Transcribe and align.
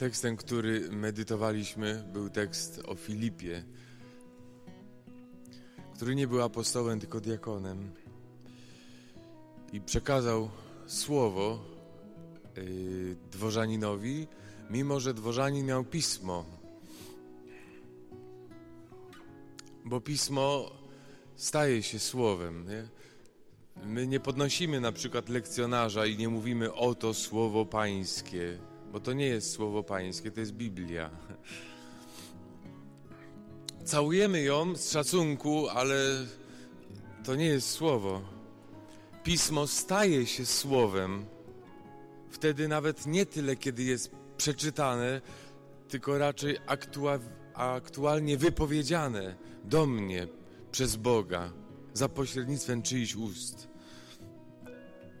Tekstem, 0.00 0.36
który 0.36 0.90
medytowaliśmy, 0.90 2.04
był 2.12 2.30
tekst 2.30 2.82
o 2.86 2.94
Filipie, 2.94 3.64
który 5.94 6.14
nie 6.14 6.26
był 6.26 6.42
apostołem, 6.42 7.00
tylko 7.00 7.20
diakonem. 7.20 7.90
I 9.72 9.80
przekazał 9.80 10.50
słowo 10.86 11.64
yy, 12.56 13.16
dworzaninowi, 13.30 14.26
mimo 14.70 15.00
że 15.00 15.14
dworzanin 15.14 15.66
miał 15.66 15.84
pismo. 15.84 16.44
Bo 19.84 20.00
pismo 20.00 20.70
staje 21.36 21.82
się 21.82 21.98
słowem. 21.98 22.68
Nie? 22.68 22.88
My 23.86 24.06
nie 24.06 24.20
podnosimy 24.20 24.80
na 24.80 24.92
przykład 24.92 25.28
lekcjonarza 25.28 26.06
i 26.06 26.16
nie 26.16 26.28
mówimy 26.28 26.74
oto 26.74 27.14
słowo 27.14 27.66
pańskie, 27.66 28.69
bo 28.92 29.00
to 29.00 29.12
nie 29.12 29.26
jest 29.26 29.52
słowo 29.52 29.82
pańskie, 29.82 30.30
to 30.30 30.40
jest 30.40 30.52
Biblia. 30.52 31.10
Całujemy 33.84 34.42
ją 34.42 34.76
z 34.76 34.90
szacunku, 34.90 35.68
ale 35.68 35.96
to 37.24 37.34
nie 37.34 37.46
jest 37.46 37.70
słowo. 37.70 38.22
Pismo 39.24 39.66
staje 39.66 40.26
się 40.26 40.46
słowem. 40.46 41.26
Wtedy 42.30 42.68
nawet 42.68 43.06
nie 43.06 43.26
tyle, 43.26 43.56
kiedy 43.56 43.82
jest 43.82 44.10
przeczytane, 44.36 45.20
tylko 45.88 46.18
raczej 46.18 46.58
aktua 46.66 47.18
aktualnie 47.54 48.36
wypowiedziane 48.36 49.34
do 49.64 49.86
mnie 49.86 50.28
przez 50.72 50.96
Boga 50.96 51.52
za 51.94 52.08
pośrednictwem 52.08 52.82
czyichś 52.82 53.14
ust. 53.14 53.68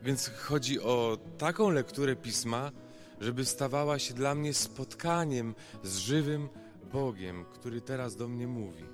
Więc 0.02 0.28
chodzi 0.28 0.80
o 0.80 1.18
taką 1.38 1.70
lekturę 1.70 2.16
pisma, 2.16 2.72
żeby 3.20 3.44
stawała 3.44 3.98
się 3.98 4.14
dla 4.14 4.34
mnie 4.34 4.54
spotkaniem 4.54 5.54
z 5.82 5.96
żywym 5.96 6.48
Bogiem, 6.92 7.44
który 7.44 7.80
teraz 7.80 8.16
do 8.16 8.28
mnie 8.28 8.46
mówi. 8.46 8.84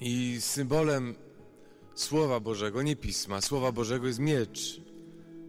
I 0.00 0.36
symbolem 0.40 1.14
Słowa 1.94 2.40
Bożego, 2.40 2.82
nie 2.82 2.96
pisma, 2.96 3.40
Słowa 3.40 3.72
Bożego 3.72 4.06
jest 4.06 4.18
miecz, 4.18 4.80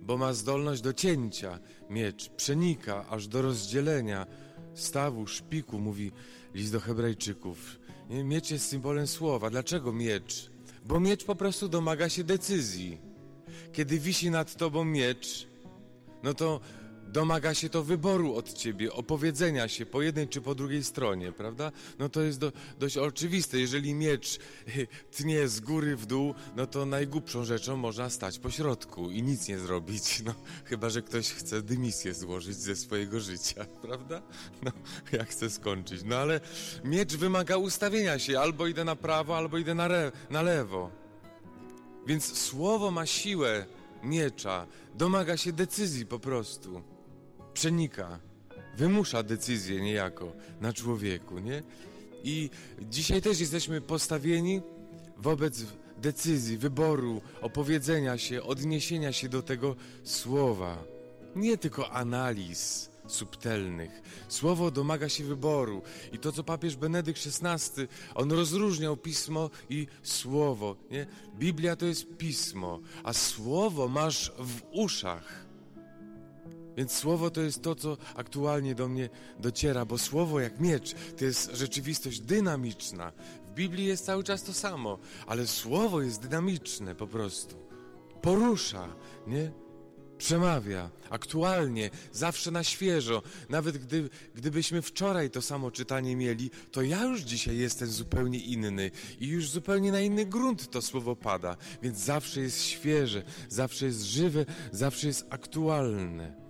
bo 0.02 0.18
ma 0.18 0.34
zdolność 0.34 0.82
do 0.82 0.94
cięcia. 0.94 1.60
Miecz 1.90 2.30
przenika 2.30 3.06
aż 3.10 3.28
do 3.28 3.42
rozdzielenia 3.42 4.28
stawu, 4.74 5.28
szpiku, 5.28 5.80
mówi 5.80 6.12
list 6.54 6.72
do 6.72 6.80
Hebrajczyków. 6.80 7.80
Miecz 8.10 8.52
jest 8.52 8.68
symbolem 8.68 9.08
słowa. 9.08 9.50
Dlaczego 9.50 9.94
miecz? 9.94 10.52
Bo 10.86 11.00
miecz 11.00 11.24
po 11.24 11.36
prostu 11.36 11.70
domaga 11.70 12.10
się 12.10 12.24
decyzji. 12.24 12.98
Kiedy 13.74 14.00
wisi 14.00 14.32
nad 14.32 14.56
tobą 14.56 14.86
miecz, 14.86 15.48
no 16.24 16.34
to 16.34 16.60
domaga 17.12 17.54
się 17.54 17.70
to 17.70 17.84
wyboru 17.84 18.36
od 18.36 18.54
ciebie, 18.54 18.94
opowiedzenia 18.94 19.68
się 19.68 19.86
po 19.86 20.02
jednej 20.02 20.28
czy 20.28 20.42
po 20.42 20.56
drugiej 20.56 20.84
stronie, 20.84 21.32
prawda? 21.32 21.72
No 22.00 22.10
to 22.10 22.22
jest 22.22 22.40
do, 22.40 22.52
dość 22.80 22.98
oczywiste. 22.98 23.60
Jeżeli 23.60 23.94
miecz 23.94 24.40
tnie 25.18 25.48
z 25.48 25.60
góry 25.60 25.96
w 25.96 26.06
dół, 26.06 26.34
no 26.56 26.68
to 26.68 26.86
najgłupszą 26.86 27.46
rzeczą 27.46 27.78
można 27.78 28.10
stać 28.10 28.40
po 28.40 28.52
środku 28.52 29.12
i 29.12 29.24
nic 29.24 29.48
nie 29.48 29.60
zrobić, 29.60 30.20
no 30.26 30.34
chyba, 30.66 30.90
że 30.90 31.02
ktoś 31.02 31.30
chce 31.30 31.62
dymisję 31.62 32.14
złożyć 32.14 32.58
ze 32.58 32.76
swojego 32.76 33.20
życia, 33.20 33.66
prawda? 33.88 34.22
No, 34.64 34.72
jak 35.12 35.30
chce 35.30 35.50
skończyć. 35.50 36.02
No 36.06 36.16
ale 36.16 36.42
miecz 36.84 37.16
wymaga 37.16 37.58
ustawienia 37.58 38.20
się, 38.20 38.40
albo 38.40 38.68
idę 38.68 38.84
na 38.84 38.96
prawo, 38.96 39.38
albo 39.38 39.58
idę 39.58 39.76
na, 39.76 39.86
re, 39.86 40.12
na 40.30 40.42
lewo. 40.42 40.92
Więc 42.08 42.38
słowo 42.38 42.92
ma 42.92 43.06
siłę 43.06 43.66
miecza, 44.04 44.68
domaga 44.96 45.38
się 45.38 45.54
decyzji 45.54 46.06
po 46.06 46.20
prostu 46.20 46.82
przenika, 47.60 48.20
wymusza 48.78 49.24
decyzję 49.24 49.82
niejako 49.82 50.34
na 50.62 50.74
człowieku, 50.74 51.40
nie? 51.40 51.64
I 52.24 52.50
dzisiaj 52.82 53.22
też 53.22 53.40
jesteśmy 53.40 53.82
postawieni 53.82 54.62
wobec 55.18 55.66
decyzji, 55.98 56.58
wyboru, 56.58 57.22
opowiedzenia 57.42 58.18
się, 58.18 58.44
odniesienia 58.44 59.12
się 59.12 59.30
do 59.30 59.42
tego 59.42 59.76
słowa. 60.04 60.84
Nie 61.36 61.58
tylko 61.58 61.92
analiz 61.92 62.90
subtelnych. 63.08 64.02
Słowo 64.28 64.72
domaga 64.72 65.10
się 65.10 65.24
wyboru. 65.24 65.82
I 66.14 66.18
to, 66.18 66.32
co 66.32 66.44
papież 66.44 66.76
Benedykt 66.76 67.22
XVI, 67.28 67.88
on 68.16 68.32
rozróżniał 68.32 68.98
pismo 68.98 69.50
i 69.70 69.88
słowo. 70.04 70.76
Nie? 70.92 71.08
Biblia 71.36 71.76
to 71.76 71.86
jest 71.86 72.18
pismo, 72.18 72.80
a 73.04 73.14
słowo 73.14 73.88
masz 73.88 74.32
w 74.40 74.62
uszach. 74.72 75.49
Więc 76.80 76.92
słowo 76.92 77.30
to 77.30 77.42
jest 77.42 77.62
to, 77.62 77.76
co 77.76 77.98
aktualnie 78.16 78.76
do 78.76 78.88
mnie 78.88 79.10
dociera, 79.40 79.86
bo 79.86 79.98
słowo 79.98 80.40
jak 80.40 80.60
miecz 80.60 80.96
to 81.18 81.26
jest 81.26 81.52
rzeczywistość 81.54 82.20
dynamiczna. 82.20 83.12
W 83.48 83.52
Biblii 83.54 83.86
jest 83.86 84.06
cały 84.06 84.24
czas 84.24 84.44
to 84.44 84.54
samo, 84.54 85.00
ale 85.28 85.48
słowo 85.48 86.02
jest 86.02 86.22
dynamiczne 86.22 86.96
po 86.96 87.08
prostu. 87.08 87.56
Porusza, 88.22 88.88
nie? 89.28 89.52
Przemawia, 90.18 90.90
aktualnie, 91.10 91.90
zawsze 92.12 92.52
na 92.52 92.64
świeżo. 92.64 93.22
Nawet 93.50 93.78
gdy, 93.78 94.10
gdybyśmy 94.36 94.82
wczoraj 94.82 95.30
to 95.30 95.42
samo 95.42 95.72
czytanie 95.72 96.16
mieli, 96.16 96.52
to 96.72 96.82
ja 96.82 97.04
już 97.04 97.22
dzisiaj 97.22 97.58
jestem 97.58 97.88
zupełnie 97.88 98.40
inny 98.40 98.92
i 99.20 99.28
już 99.28 99.50
zupełnie 99.50 99.92
na 99.92 100.02
inny 100.02 100.26
grunt 100.26 100.72
to 100.72 100.82
słowo 100.82 101.16
pada. 101.16 101.58
Więc 101.82 101.98
zawsze 101.98 102.42
jest 102.42 102.64
świeże, 102.64 103.24
zawsze 103.50 103.86
jest 103.86 104.04
żywe, 104.04 104.46
zawsze 104.72 105.08
jest 105.08 105.26
aktualne. 105.30 106.49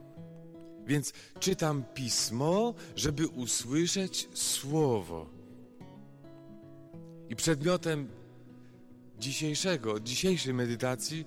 Więc 0.90 1.14
czytam 1.40 1.84
pismo, 1.94 2.74
żeby 2.96 3.28
usłyszeć 3.28 4.30
słowo. 4.34 5.30
I 7.30 7.36
przedmiotem 7.36 8.10
dzisiejszego, 9.20 10.00
dzisiejszej 10.00 10.54
medytacji 10.54 11.26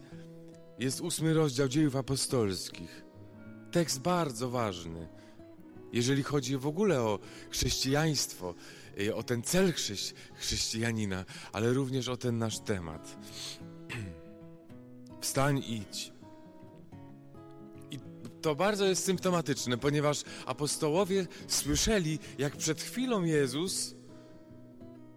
jest 0.79 1.01
ósmy 1.01 1.35
rozdział 1.35 1.69
dziejów 1.69 1.97
apostolskich. 1.97 3.05
Tekst 3.73 4.01
bardzo 4.01 4.51
ważny, 4.51 5.09
jeżeli 5.93 6.23
chodzi 6.23 6.57
w 6.57 6.67
ogóle 6.67 7.01
o 7.01 7.19
chrześcijaństwo, 7.51 8.55
y, 9.01 9.15
o 9.15 9.23
ten 9.23 9.43
cel 9.43 9.73
chrześci 9.73 10.15
chrześcijanina, 10.35 11.25
ale 11.53 11.73
również 11.73 12.09
o 12.09 12.17
ten 12.17 12.39
nasz 12.39 12.59
temat. 12.59 13.17
Wstań, 15.21 15.59
idź 15.67 16.12
to 18.43 18.55
bardzo 18.55 18.85
jest 18.85 19.05
symptomatyczne, 19.05 19.79
ponieważ 19.79 20.23
apostołowie 20.47 21.27
słyszeli, 21.49 22.19
jak 22.39 22.57
przed 22.57 22.83
chwilą 22.83 23.25
Jezus 23.25 23.95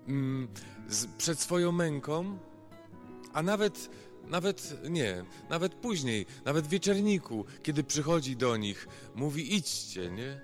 mm, 0.07 0.47
z, 0.89 1.05
przed 1.17 1.39
swoją 1.39 1.71
męką, 1.71 2.37
a 3.33 3.43
nawet, 3.43 3.89
nawet 4.27 4.77
nie, 4.89 5.25
nawet 5.49 5.75
później, 5.75 6.25
nawet 6.45 6.65
w 6.65 6.69
wieczerniku, 6.69 7.45
kiedy 7.63 7.83
przychodzi 7.83 8.35
do 8.35 8.57
nich, 8.57 8.87
mówi 9.15 9.55
idźcie, 9.55 10.11
nie? 10.11 10.41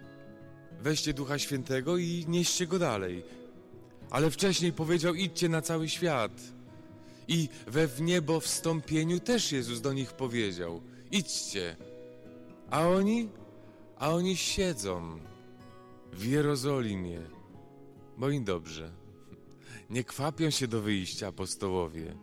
Weźcie 0.81 1.13
Ducha 1.13 1.39
Świętego 1.39 1.97
i 1.97 2.25
nieście 2.27 2.67
go 2.67 2.79
dalej. 2.79 3.23
Ale 4.09 4.31
wcześniej 4.31 4.73
powiedział 4.73 5.15
idźcie 5.15 5.49
na 5.49 5.61
cały 5.61 5.89
świat. 5.89 6.31
I 7.27 7.49
we 7.67 7.87
w 7.87 8.01
niebo 8.01 8.39
wstąpieniu 8.39 9.19
też 9.19 9.51
Jezus 9.51 9.81
do 9.81 9.93
nich 9.93 10.13
powiedział 10.13 10.81
idźcie. 11.11 11.75
A 12.71 12.87
oni, 12.87 13.29
a 13.97 14.09
oni 14.09 14.37
siedzą 14.37 15.19
w 16.13 16.25
Jerozolimie, 16.25 17.19
bo 18.17 18.29
im 18.29 18.43
dobrze. 18.43 18.91
Nie 19.89 20.03
kwapią 20.03 20.49
się 20.49 20.67
do 20.67 20.81
wyjścia 20.81 21.27
apostołowie. 21.27 22.15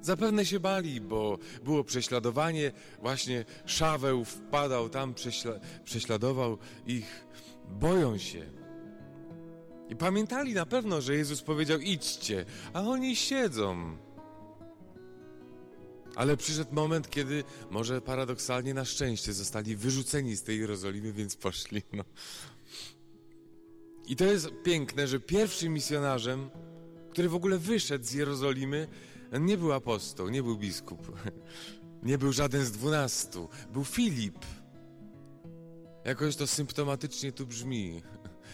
Zapewne 0.00 0.46
się 0.46 0.60
bali, 0.60 1.00
bo 1.00 1.38
było 1.64 1.84
prześladowanie, 1.84 2.72
właśnie 3.02 3.44
Szaweł 3.66 4.24
wpadał 4.24 4.88
tam, 4.88 5.14
prześla 5.14 5.52
prześladował 5.84 6.58
ich. 6.86 7.26
Boją 7.68 8.18
się. 8.18 8.46
I 9.88 9.96
pamiętali 9.96 10.54
na 10.54 10.66
pewno, 10.66 11.00
że 11.00 11.16
Jezus 11.16 11.42
powiedział 11.42 11.78
idźcie, 11.78 12.44
a 12.72 12.80
oni 12.80 13.16
siedzą. 13.16 13.96
Ale 16.16 16.36
przyszedł 16.36 16.74
moment, 16.74 17.10
kiedy 17.10 17.44
może 17.70 18.00
paradoksalnie 18.00 18.74
na 18.74 18.84
szczęście 18.84 19.32
zostali 19.32 19.76
wyrzuceni 19.76 20.36
z 20.36 20.42
tej 20.42 20.60
Jerozolimy, 20.60 21.12
więc 21.12 21.36
poszli. 21.36 21.82
No. 21.92 22.04
I 24.06 24.16
to 24.16 24.24
jest 24.24 24.48
piękne, 24.64 25.06
że 25.06 25.20
pierwszym 25.20 25.72
misjonarzem, 25.72 26.50
który 27.10 27.28
w 27.28 27.34
ogóle 27.34 27.58
wyszedł 27.58 28.04
z 28.04 28.12
Jerozolimy, 28.12 28.88
nie 29.40 29.58
był 29.58 29.72
apostoł, 29.72 30.28
nie 30.28 30.42
był 30.42 30.56
biskup, 30.56 31.12
nie 32.02 32.18
był 32.18 32.32
żaden 32.32 32.64
z 32.64 32.72
dwunastu, 32.72 33.48
był 33.72 33.84
Filip. 33.84 34.38
Jakoś 36.04 36.36
to 36.36 36.46
symptomatycznie 36.46 37.32
tu 37.32 37.46
brzmi. 37.46 38.02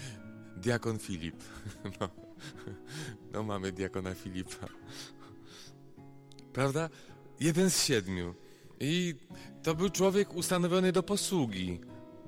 Diakon 0.63 0.99
Filip. 0.99 1.37
No, 2.01 2.09
no 3.33 3.43
mamy 3.43 3.73
diakona 3.73 4.15
Filipa. 4.15 4.69
Prawda? 6.53 6.89
Jeden 7.41 7.71
z 7.71 7.85
siedmiu. 7.85 8.35
I 8.81 9.15
to 9.63 9.75
był 9.75 9.91
człowiek 9.91 10.35
ustanowiony 10.35 10.93
do 10.93 11.03
posługi, 11.03 11.81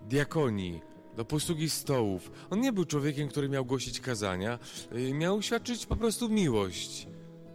diakonii, 0.09 0.81
do 1.17 1.25
posługi 1.25 1.71
stołów. 1.71 2.31
On 2.51 2.61
nie 2.61 2.73
był 2.73 2.85
człowiekiem, 2.85 3.29
który 3.29 3.49
miał 3.49 3.65
głosić 3.65 4.01
kazania, 4.01 4.59
y, 4.97 5.15
miał 5.15 5.43
świadczyć 5.43 5.87
po 5.87 5.97
prostu 5.97 6.29
miłość 6.29 7.09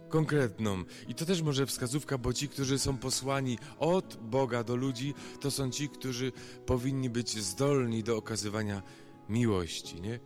konkretną. 0.08 0.84
I 1.08 1.14
to 1.14 1.26
też 1.26 1.42
może 1.42 1.66
wskazówka, 1.66 2.18
bo 2.18 2.32
ci, 2.32 2.48
którzy 2.48 2.78
są 2.78 2.98
posłani 2.98 3.58
od 3.78 4.16
Boga 4.22 4.64
do 4.64 4.76
ludzi, 4.76 5.14
to 5.40 5.50
są 5.50 5.70
ci, 5.70 5.88
którzy 5.88 6.32
powinni 6.66 7.10
być 7.10 7.42
zdolni 7.42 8.02
do 8.02 8.16
okazywania 8.16 8.82
miłości, 9.28 10.00
nie? 10.00 10.20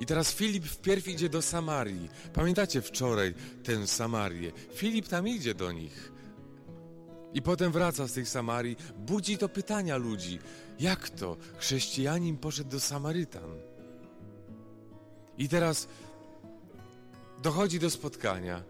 I 0.00 0.06
teraz 0.06 0.34
Filip 0.34 0.64
wpierw 0.64 1.08
idzie 1.08 1.28
do 1.28 1.42
Samarii. 1.42 2.08
Pamiętacie 2.34 2.82
wczoraj 2.82 3.34
tę 3.64 3.86
Samarię? 3.86 4.52
Filip 4.74 5.08
tam 5.08 5.28
idzie 5.28 5.54
do 5.54 5.72
nich. 5.72 6.11
I 7.34 7.42
potem 7.42 7.72
wraca 7.72 8.06
z 8.06 8.12
tej 8.12 8.26
Samarii, 8.26 8.76
budzi 8.98 9.38
to 9.38 9.48
pytania 9.48 9.96
ludzi. 9.96 10.38
Jak 10.80 11.10
to? 11.10 11.36
Chrześcijanin 11.58 12.36
poszedł 12.36 12.70
do 12.70 12.80
Samarytan. 12.80 13.50
I 15.38 15.48
teraz 15.48 15.88
dochodzi 17.42 17.78
do 17.78 17.90
spotkania. 17.90 18.62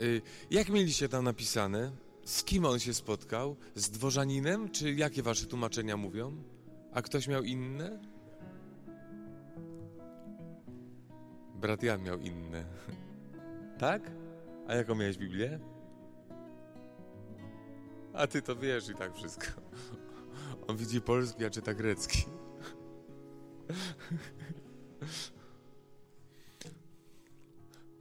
Y, 0.00 0.22
jak 0.50 0.68
mieliście 0.68 1.08
tam 1.08 1.24
napisane? 1.24 1.92
Z 2.24 2.44
kim 2.44 2.64
on 2.64 2.78
się 2.78 2.94
spotkał? 2.94 3.56
Z 3.74 3.90
dworzaninem? 3.90 4.70
Czy 4.70 4.92
jakie 4.92 5.22
wasze 5.22 5.46
tłumaczenia 5.46 5.96
mówią? 5.96 6.42
A 6.92 7.02
ktoś 7.02 7.28
miał 7.28 7.42
inne? 7.42 7.98
Brat 11.54 11.82
Jan 11.82 12.02
miał 12.02 12.18
inne. 12.18 12.64
Tak? 13.78 14.10
A 14.68 14.74
jaką 14.74 14.94
miałeś 14.94 15.18
Biblię? 15.18 15.60
A 18.16 18.26
ty 18.26 18.42
to 18.42 18.56
wiesz 18.56 18.88
i 18.88 18.94
tak 18.94 19.14
wszystko. 19.16 19.46
On 20.66 20.76
widzi 20.76 21.00
polski, 21.00 21.44
a 21.44 21.50
czyta 21.50 21.74
grecki. 21.74 22.24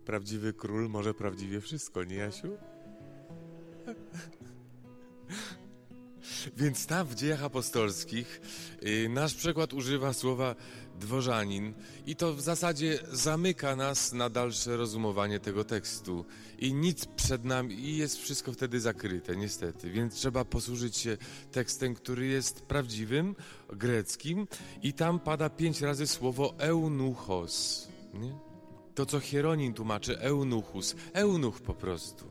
Prawdziwy 0.06 0.54
król 0.54 0.90
może 0.90 1.14
prawdziwie 1.14 1.62
wszystko, 1.62 2.04
nie 2.04 2.16
Jasiu? 2.16 2.58
Więc 6.58 6.88
tam 6.88 7.08
w 7.08 7.16
dziejach 7.16 7.44
apostolskich 7.44 8.42
y, 8.84 9.10
nasz 9.10 9.36
przekład 9.36 9.74
używa 9.74 10.14
słowa 10.14 10.56
dworzanin 11.00 11.74
i 12.06 12.16
to 12.16 12.34
w 12.34 12.42
zasadzie 12.42 13.00
zamyka 13.12 13.76
nas 13.76 14.14
na 14.14 14.30
dalsze 14.30 14.78
rozumowanie 14.78 15.40
tego 15.40 15.64
tekstu. 15.64 16.26
I 16.60 16.74
nic 16.74 17.06
przed 17.06 17.46
nami, 17.46 17.74
i 17.74 17.98
jest 17.98 18.18
wszystko 18.18 18.54
wtedy 18.54 18.80
zakryte, 18.80 19.36
niestety. 19.36 19.92
Więc 19.92 20.14
trzeba 20.14 20.46
posłużyć 20.46 20.98
się 20.98 21.18
tekstem, 21.52 21.96
który 21.96 22.28
jest 22.28 22.62
prawdziwym, 22.62 23.36
greckim 23.70 24.48
i 24.84 24.94
tam 24.94 25.20
pada 25.20 25.50
pięć 25.50 25.82
razy 25.82 26.08
słowo 26.08 26.54
eunuchos. 26.58 27.88
Nie? 28.14 28.36
To, 28.96 29.06
co 29.06 29.20
Hieronin 29.20 29.74
tłumaczy, 29.74 30.20
eunuchus, 30.20 30.96
eunuch 31.14 31.62
po 31.62 31.74
prostu. 31.74 32.26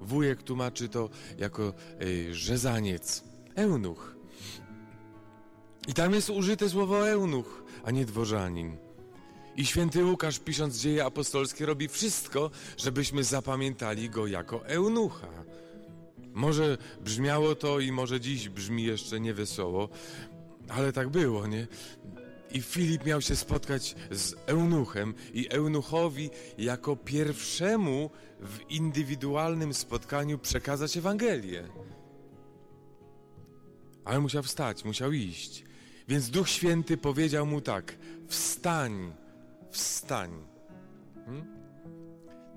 Wujek 0.00 0.42
tłumaczy 0.42 0.88
to 0.88 1.10
jako 1.38 1.74
y, 2.02 2.34
rzezaniec, 2.34 3.24
eunuch. 3.56 4.21
I 5.88 5.94
tam 5.94 6.14
jest 6.14 6.30
użyte 6.30 6.68
słowo 6.68 7.08
eunuch, 7.08 7.64
a 7.84 7.90
nie 7.90 8.04
dworzanin. 8.04 8.76
I 9.56 9.66
święty 9.66 10.04
Łukasz, 10.04 10.38
pisząc 10.38 10.78
dzieje 10.78 11.04
apostolskie, 11.04 11.66
robi 11.66 11.88
wszystko, 11.88 12.50
żebyśmy 12.76 13.24
zapamiętali 13.24 14.10
go 14.10 14.26
jako 14.26 14.66
eunucha. 14.66 15.28
Może 16.34 16.78
brzmiało 17.00 17.54
to 17.54 17.80
i 17.80 17.92
może 17.92 18.20
dziś 18.20 18.48
brzmi 18.48 18.84
jeszcze 18.84 19.20
niewesoło, 19.20 19.88
ale 20.68 20.92
tak 20.92 21.08
było, 21.08 21.46
nie? 21.46 21.66
I 22.50 22.62
Filip 22.62 23.06
miał 23.06 23.20
się 23.20 23.36
spotkać 23.36 23.94
z 24.10 24.34
eunuchem 24.46 25.14
i 25.34 25.48
eunuchowi 25.48 26.30
jako 26.58 26.96
pierwszemu 26.96 28.10
w 28.40 28.70
indywidualnym 28.70 29.74
spotkaniu 29.74 30.38
przekazać 30.38 30.96
Ewangelię. 30.96 31.68
Ale 34.04 34.20
musiał 34.20 34.42
wstać, 34.42 34.84
musiał 34.84 35.12
iść. 35.12 35.64
Więc 36.08 36.30
Duch 36.30 36.48
Święty 36.48 36.96
powiedział 36.96 37.46
mu 37.46 37.60
tak: 37.60 37.94
Wstań, 38.28 39.12
wstań. 39.70 40.30
Hmm? 41.26 41.46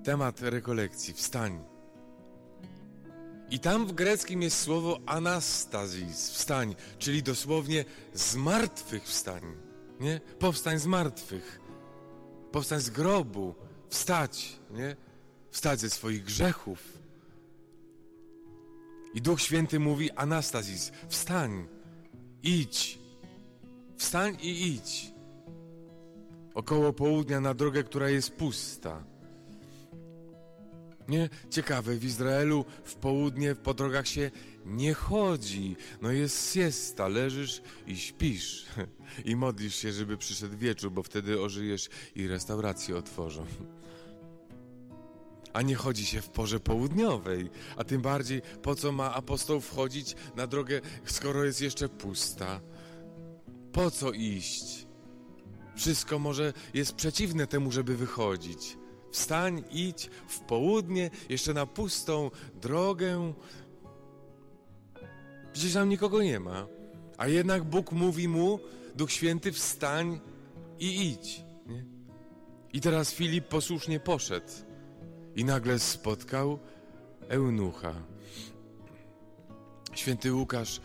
Temat 0.03 0.41
rekolekcji: 0.41 1.13
wstań. 1.13 1.63
I 3.49 3.59
tam 3.59 3.87
w 3.87 3.93
greckim 3.93 4.41
jest 4.41 4.59
słowo 4.61 4.99
anastazis, 5.05 6.29
wstań, 6.29 6.75
czyli 6.99 7.23
dosłownie 7.23 7.85
z 8.13 8.35
martwych 8.35 9.03
wstań. 9.03 9.41
Nie? 9.99 10.21
Powstań 10.39 10.79
z 10.79 10.85
martwych. 10.85 11.59
Powstań 12.51 12.81
z 12.81 12.89
grobu. 12.89 13.55
Wstać, 13.89 14.59
nie? 14.71 14.95
Wstać 15.51 15.79
ze 15.79 15.89
swoich 15.89 16.23
grzechów. 16.23 16.79
I 19.13 19.21
Duch 19.21 19.41
Święty 19.41 19.79
mówi 19.79 20.11
Anastazis, 20.11 20.91
wstań, 21.09 21.67
idź. 22.43 23.04
Wstań 23.97 24.37
i 24.41 24.67
idź. 24.67 25.11
Około 26.53 26.93
południa 26.93 27.39
na 27.39 27.53
drogę, 27.53 27.83
która 27.83 28.09
jest 28.09 28.31
pusta. 28.31 29.03
Nie? 31.07 31.29
Ciekawe, 31.49 31.95
w 31.95 32.03
Izraelu 32.03 32.65
w 32.83 32.95
południe 32.95 33.55
po 33.55 33.73
drogach 33.73 34.07
się 34.07 34.31
nie 34.65 34.93
chodzi. 34.93 35.75
No 36.01 36.11
jest 36.11 36.53
siesta, 36.53 37.07
leżysz 37.07 37.61
i 37.87 37.97
śpisz. 37.97 38.65
I 39.25 39.35
modlisz 39.35 39.75
się, 39.75 39.91
żeby 39.91 40.17
przyszedł 40.17 40.57
wieczór, 40.57 40.91
bo 40.91 41.03
wtedy 41.03 41.41
ożyjesz 41.41 41.89
i 42.15 42.27
restaurację 42.27 42.97
otworzą. 42.97 43.45
A 45.53 45.61
nie 45.61 45.75
chodzi 45.75 46.05
się 46.05 46.21
w 46.21 46.29
porze 46.29 46.59
południowej, 46.59 47.49
a 47.77 47.83
tym 47.83 48.01
bardziej 48.01 48.41
po 48.61 48.75
co 48.75 48.91
ma 48.91 49.13
apostoł 49.13 49.61
wchodzić 49.61 50.15
na 50.35 50.47
drogę, 50.47 50.81
skoro 51.05 51.43
jest 51.43 51.61
jeszcze 51.61 51.89
pusta? 51.89 52.61
Po 53.75 53.91
co 53.91 54.11
iść? 54.11 54.87
Wszystko 55.75 56.19
może 56.19 56.53
jest 56.73 56.95
przeciwne 56.95 57.47
temu, 57.47 57.71
żeby 57.71 57.97
wychodzić. 57.97 58.77
Wstań, 59.11 59.63
idź 59.71 60.09
w 60.27 60.39
południe, 60.39 61.09
jeszcze 61.29 61.53
na 61.53 61.65
pustą 61.65 62.31
drogę. 62.61 63.33
Przecież 65.53 65.73
tam 65.73 65.89
nikogo 65.89 66.23
nie 66.23 66.39
ma. 66.39 66.67
A 67.17 67.27
jednak 67.27 67.63
Bóg 67.63 67.91
mówi 67.91 68.27
mu, 68.27 68.59
Duch 68.95 69.11
Święty, 69.11 69.51
wstań 69.51 70.19
i 70.79 71.09
idź. 71.09 71.43
Nie? 71.67 71.85
I 72.73 72.81
teraz 72.81 73.13
Filip 73.13 73.47
posłusznie 73.47 73.99
poszedł 73.99 74.51
i 75.35 75.45
nagle 75.45 75.79
spotkał 75.79 76.59
eunucha. 77.29 77.93
Święty 79.93 80.33
Łukasz 80.33 80.81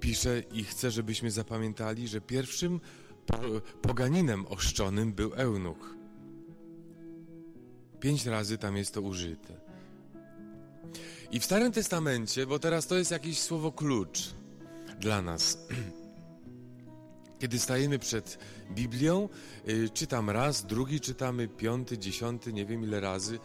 pisze 0.00 0.42
i 0.52 0.64
chce, 0.64 0.90
żebyśmy 0.90 1.30
zapamiętali, 1.30 2.08
że 2.08 2.20
pierwszym 2.20 2.80
poganinem 3.82 4.46
oszczonym 4.46 5.12
był 5.12 5.34
eunuch. 5.34 5.94
Pięć 8.00 8.26
razy 8.26 8.58
tam 8.58 8.76
jest 8.76 8.94
to 8.94 9.02
użyte. 9.02 9.54
I 11.30 11.40
w 11.40 11.44
Starym 11.44 11.72
Testamencie, 11.72 12.46
bo 12.46 12.58
teraz 12.58 12.86
to 12.86 12.98
jest 12.98 13.10
jakieś 13.10 13.38
słowo 13.38 13.72
klucz 13.72 14.34
dla 15.00 15.22
nas. 15.22 15.58
Kiedy 17.40 17.58
stajemy 17.58 17.98
przed 17.98 18.38
Biblią, 18.70 19.28
y, 19.68 19.90
czytam 19.94 20.30
raz, 20.30 20.66
drugi 20.66 21.00
czytamy, 21.00 21.48
piąty, 21.48 21.98
dziesiąty, 21.98 22.52
nie 22.52 22.66
wiem 22.66 22.82
ile 22.82 23.00
razy. 23.00 23.38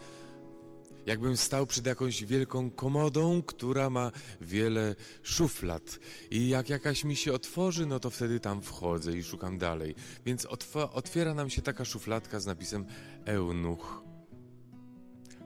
Jakbym 1.05 1.38
stał 1.38 1.67
przed 1.67 1.86
jakąś 1.86 2.24
wielką 2.24 2.72
komodą, 2.72 3.41
która 3.41 3.89
ma 3.89 4.12
wiele 4.41 4.95
szuflad. 5.24 6.00
I 6.31 6.50
jak 6.50 6.69
jakaś 6.69 7.03
mi 7.03 7.15
się 7.15 7.33
otworzy, 7.33 7.86
no 7.86 8.00
to 8.00 8.10
wtedy 8.10 8.39
tam 8.39 8.62
wchodzę 8.62 9.17
i 9.17 9.24
szukam 9.24 9.57
dalej. 9.57 9.95
Więc 10.25 10.48
otwiera 10.93 11.33
nam 11.33 11.50
się 11.50 11.62
taka 11.62 11.86
szufladka 11.86 12.39
z 12.39 12.45
napisem 12.45 12.86
Eunuch. 13.25 14.03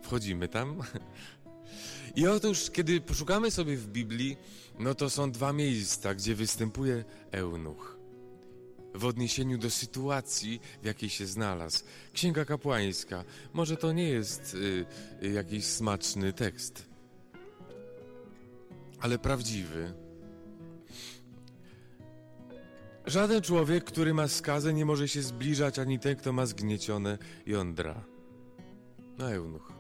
Wchodzimy 0.02 0.48
tam. 0.48 0.82
I 2.16 2.28
otóż, 2.28 2.72
kiedy 2.72 3.02
poszukamy 3.02 3.52
sobie 3.52 3.78
w 3.78 3.88
Biblii, 3.88 4.38
no 4.80 4.96
to 4.96 5.10
są 5.10 5.32
dwa 5.32 5.54
miejsca, 5.54 6.16
gdzie 6.16 6.36
występuje 6.36 7.06
eunuch. 7.32 7.97
W 8.98 9.06
odniesieniu 9.06 9.58
do 9.58 9.70
sytuacji, 9.70 10.62
w 10.82 10.86
jakiej 10.86 11.10
się 11.10 11.26
znalazł. 11.26 11.84
Księga 12.14 12.46
kapłańska. 12.46 13.24
Może 13.54 13.78
to 13.78 13.92
nie 13.92 14.10
jest 14.10 14.54
y, 14.54 14.86
y, 15.24 15.32
jakiś 15.32 15.66
smaczny 15.66 16.34
tekst, 16.34 16.86
ale 19.00 19.20
prawdziwy. 19.20 19.94
Żaden 23.06 23.42
człowiek, 23.42 23.84
który 23.84 24.14
ma 24.14 24.28
skazę, 24.28 24.74
nie 24.74 24.86
może 24.86 25.08
się 25.08 25.22
zbliżać, 25.22 25.80
ani 25.80 26.00
ten, 26.00 26.16
kto 26.16 26.34
ma 26.34 26.46
zgniecione 26.46 27.18
jądra. 27.46 28.04
No, 29.18 29.32
eunuch. 29.32 29.74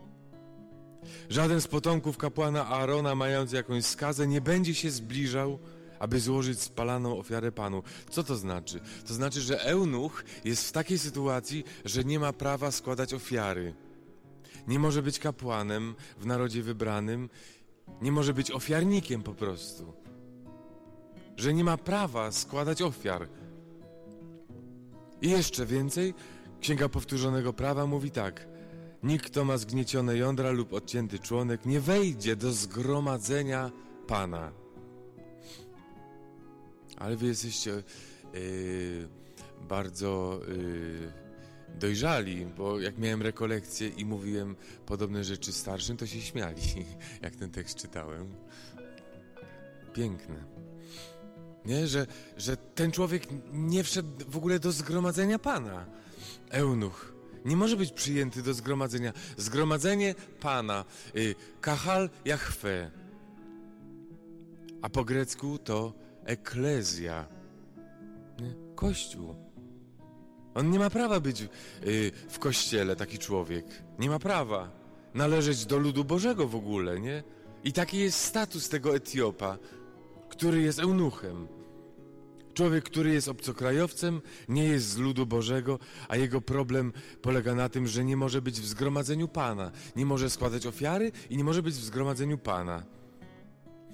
Żaden 1.29 1.62
z 1.62 1.67
potomków 1.67 2.17
kapłana 2.17 2.67
Aarona, 2.67 3.15
mając 3.15 3.51
jakąś 3.51 3.86
skazę, 3.86 4.27
nie 4.27 4.41
będzie 4.41 4.75
się 4.75 4.91
zbliżał, 4.91 5.59
aby 6.00 6.20
złożyć 6.20 6.62
spalaną 6.62 7.20
ofiarę 7.20 7.51
Panu. 7.51 7.84
Co 8.10 8.24
to 8.24 8.36
znaczy? 8.36 8.80
To 9.08 9.13
znaczy, 9.13 9.42
że 9.42 9.62
eunuch 9.62 10.24
jest 10.46 10.68
w 10.68 10.72
takiej 10.72 11.00
sytuacji, 11.00 11.63
że 11.86 12.04
nie 12.04 12.20
ma 12.20 12.34
prawa 12.34 12.72
składać 12.72 13.13
ofiary. 13.13 13.74
Nie 14.68 14.80
może 14.80 15.04
być 15.04 15.20
kapłanem 15.20 15.96
w 16.20 16.25
narodzie 16.25 16.63
wybranym, 16.63 17.30
nie 18.01 18.12
może 18.12 18.34
być 18.34 18.51
ofiarnikiem 18.51 19.24
po 19.24 19.34
prostu. 19.34 19.94
Że 21.38 21.54
nie 21.54 21.63
ma 21.63 21.77
prawa 21.77 22.32
składać 22.32 22.82
ofiar. 22.82 23.30
I 25.22 25.30
jeszcze 25.30 25.66
więcej, 25.66 26.13
Księga 26.62 26.89
Powtórzonego 26.89 27.54
Prawa 27.54 27.86
mówi 27.86 28.12
tak. 28.12 28.48
Nikt, 29.04 29.25
kto 29.25 29.46
ma 29.46 29.58
zgniecione 29.58 30.18
jądra 30.18 30.51
lub 30.51 30.74
odcięty 30.74 31.20
członek, 31.20 31.66
nie 31.66 31.80
wejdzie 31.80 32.36
do 32.36 32.54
zgromadzenia 32.54 33.72
Pana. 34.08 34.51
Ale 36.98 37.18
wy 37.18 37.27
jesteście 37.27 37.72
yy, 38.34 39.08
bardzo 39.70 40.39
yy, 40.48 41.12
dojrzali, 41.80 42.46
bo 42.46 42.80
jak 42.80 42.98
miałem 42.98 43.22
rekolekcję 43.22 43.88
i 43.88 44.06
mówiłem 44.06 44.56
podobne 44.86 45.24
rzeczy 45.24 45.54
starszym, 45.54 45.98
to 45.98 46.08
się 46.08 46.22
śmiali, 46.22 46.62
jak 47.22 47.36
ten 47.36 47.51
tekst 47.51 47.77
czytałem. 47.77 48.27
Piękne. 49.94 50.44
Nie? 51.66 51.88
Że, 51.88 52.08
że 52.38 52.58
ten 52.58 52.92
człowiek 52.92 53.24
nie 53.54 53.84
wszedł 53.84 54.10
w 54.27 54.38
ogóle 54.38 54.60
do 54.60 54.72
zgromadzenia 54.72 55.39
Pana. 55.39 55.86
Eunuch 56.50 57.18
nie 57.46 57.58
może 57.58 57.77
być 57.77 57.92
przyjęty 57.92 58.44
do 58.44 58.54
zgromadzenia. 58.54 59.13
Zgromadzenie 59.38 60.16
Pana, 60.39 60.86
y, 61.16 61.36
kahal 61.62 62.10
Jahwe, 62.25 62.92
a 64.82 64.89
po 64.89 65.06
grecku 65.06 65.58
to 65.58 65.94
eklezja? 66.27 67.25
Kościół. 68.75 69.36
On 70.53 70.72
nie 70.72 70.79
ma 70.79 70.89
prawa 70.89 71.19
być 71.19 71.41
y, 71.41 72.12
w 72.29 72.39
kościele, 72.39 72.96
taki 72.96 73.17
człowiek. 73.17 73.65
Nie 74.00 74.10
ma 74.10 74.19
prawa 74.19 74.72
należeć 75.13 75.65
do 75.65 75.77
ludu 75.77 76.03
Bożego 76.05 76.48
w 76.48 76.55
ogóle, 76.55 77.00
nie? 77.00 77.24
I 77.63 77.74
taki 77.74 77.98
jest 77.98 78.19
status 78.19 78.69
tego 78.69 78.96
Etiopa, 78.96 79.57
który 80.29 80.62
jest 80.62 80.79
eunuchem. 80.79 81.48
Człowiek, 82.53 82.84
który 82.84 83.13
jest 83.13 83.27
obcokrajowcem, 83.27 84.22
nie 84.50 84.63
jest 84.63 84.89
z 84.89 84.98
ludu 84.98 85.25
Bożego, 85.25 85.79
a 86.07 86.15
jego 86.15 86.41
problem 86.41 86.93
polega 87.22 87.55
na 87.55 87.69
tym, 87.69 87.88
że 87.88 88.05
nie 88.05 88.17
może 88.17 88.41
być 88.41 88.62
w 88.62 88.67
zgromadzeniu 88.67 89.27
Pana, 89.27 89.72
nie 89.96 90.05
może 90.05 90.29
składać 90.29 90.65
ofiary 90.65 91.12
i 91.29 91.38
nie 91.38 91.43
może 91.43 91.63
być 91.63 91.75
w 91.75 91.84
zgromadzeniu 91.84 92.38
Pana. 92.38 92.97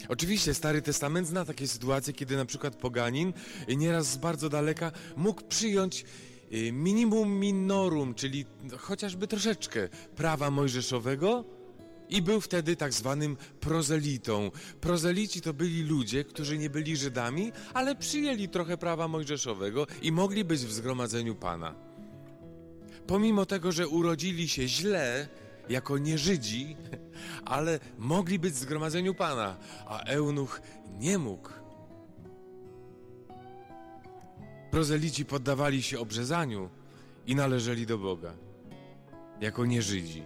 Oczywiście 0.10 0.54
Stary 0.54 0.82
Testament 0.82 1.28
zna 1.28 1.46
takie 1.46 1.68
sytuacje, 1.68 2.14
kiedy 2.14 2.38
na 2.38 2.46
przykład 2.46 2.76
poganin 2.76 3.34
nieraz 3.68 4.08
z 4.08 4.18
bardzo 4.18 4.50
daleka 4.50 4.92
mógł 5.16 5.42
przyjąć 5.42 6.06
y, 6.54 6.72
minimum 6.72 7.40
minorum, 7.40 8.14
czyli 8.14 8.46
chociażby 8.78 9.28
troszeczkę 9.28 9.90
prawa 10.16 10.52
mojżeszowego, 10.52 11.46
i 12.10 12.22
był 12.22 12.42
wtedy 12.42 12.76
tak 12.76 12.94
zwanym 12.94 13.38
prozelitą. 13.60 14.52
Prozelici 14.82 15.42
to 15.42 15.54
byli 15.54 15.84
ludzie, 15.84 16.24
którzy 16.24 16.58
nie 16.58 16.70
byli 16.70 16.98
Żydami, 16.98 17.52
ale 17.74 17.96
przyjęli 17.96 18.50
trochę 18.50 18.78
prawa 18.78 19.08
mojżeszowego 19.08 19.88
i 20.02 20.12
mogli 20.12 20.44
być 20.44 20.60
w 20.60 20.74
zgromadzeniu 20.74 21.36
Pana. 21.36 21.76
Pomimo 23.08 23.46
tego, 23.46 23.72
że 23.72 23.88
urodzili 23.88 24.50
się 24.50 24.68
źle, 24.68 25.28
jako 25.70 25.98
nieżydzi, 25.98 26.76
ale 27.46 27.80
mogli 27.98 28.40
być 28.40 28.54
w 28.54 28.58
zgromadzeniu 28.58 29.14
Pana, 29.14 29.58
a 29.88 30.04
eunuch 30.04 30.62
nie 31.00 31.18
mógł. 31.18 31.50
Prozelici 34.72 35.26
poddawali 35.26 35.84
się 35.84 36.00
obrzezaniu 36.00 36.70
i 37.28 37.36
należeli 37.36 37.86
do 37.86 37.98
Boga, 37.98 38.34
jako 39.42 39.66
nieżydzi 39.66 40.24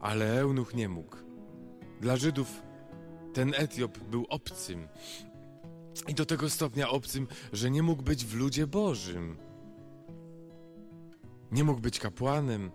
ale 0.00 0.40
eunuch 0.40 0.74
nie 0.74 0.88
mógł. 0.88 1.16
Dla 2.00 2.16
Żydów 2.16 2.62
ten 3.34 3.54
Etiop 3.56 3.98
był 3.98 4.26
obcym. 4.28 4.88
I 6.08 6.14
do 6.14 6.26
tego 6.26 6.50
stopnia 6.50 6.88
obcym, 6.88 7.26
że 7.52 7.70
nie 7.70 7.82
mógł 7.82 8.02
być 8.02 8.24
w 8.24 8.34
ludzie 8.34 8.66
Bożym. 8.66 9.38
Nie 11.52 11.64
mógł 11.64 11.80
być 11.80 12.00
kapłanem. 12.00 12.70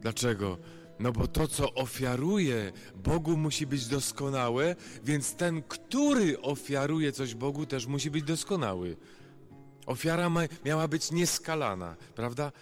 Dlaczego? 0.00 0.58
No 0.98 1.12
bo 1.12 1.26
to, 1.26 1.48
co 1.48 1.74
ofiaruje 1.74 2.72
Bogu, 3.04 3.36
musi 3.36 3.66
być 3.66 3.86
doskonałe, 3.86 4.76
więc 5.04 5.34
ten, 5.34 5.62
który 5.62 6.40
ofiaruje 6.40 7.12
coś 7.12 7.34
Bogu, 7.34 7.66
też 7.66 7.86
musi 7.86 8.10
być 8.10 8.24
doskonały. 8.24 8.96
Ofiara 9.86 10.30
ma, 10.30 10.40
miała 10.64 10.88
być 10.88 11.12
nieskalana, 11.12 11.96
prawda? 12.14 12.52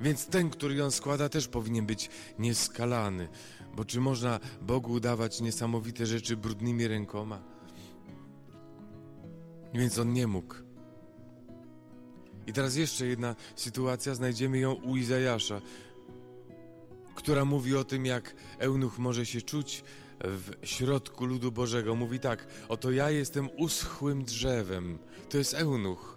Więc 0.00 0.26
ten, 0.26 0.50
który 0.50 0.74
ją 0.74 0.90
składa, 0.90 1.28
też 1.28 1.48
powinien 1.48 1.86
być 1.86 2.10
nieskalany. 2.38 3.28
Bo 3.76 3.84
czy 3.84 4.00
można 4.00 4.40
Bogu 4.62 4.92
udawać 4.92 5.40
niesamowite 5.40 6.06
rzeczy 6.06 6.36
brudnymi 6.36 6.88
rękoma? 6.88 7.42
Więc 9.74 9.98
on 9.98 10.12
nie 10.12 10.26
mógł. 10.26 10.54
I 12.46 12.52
teraz 12.52 12.76
jeszcze 12.76 13.06
jedna 13.06 13.36
sytuacja, 13.56 14.14
znajdziemy 14.14 14.58
ją 14.58 14.72
u 14.72 14.96
Izajasza, 14.96 15.60
która 17.14 17.44
mówi 17.44 17.76
o 17.76 17.84
tym, 17.84 18.06
jak 18.06 18.34
eunuch 18.58 18.98
może 18.98 19.26
się 19.26 19.42
czuć 19.42 19.84
w 20.20 20.50
środku 20.62 21.24
ludu 21.24 21.52
Bożego. 21.52 21.94
Mówi 21.94 22.20
tak: 22.20 22.46
Oto 22.68 22.90
ja 22.90 23.10
jestem 23.10 23.48
uschłym 23.56 24.24
drzewem. 24.24 24.98
To 25.30 25.38
jest 25.38 25.54
eunuch 25.54 26.14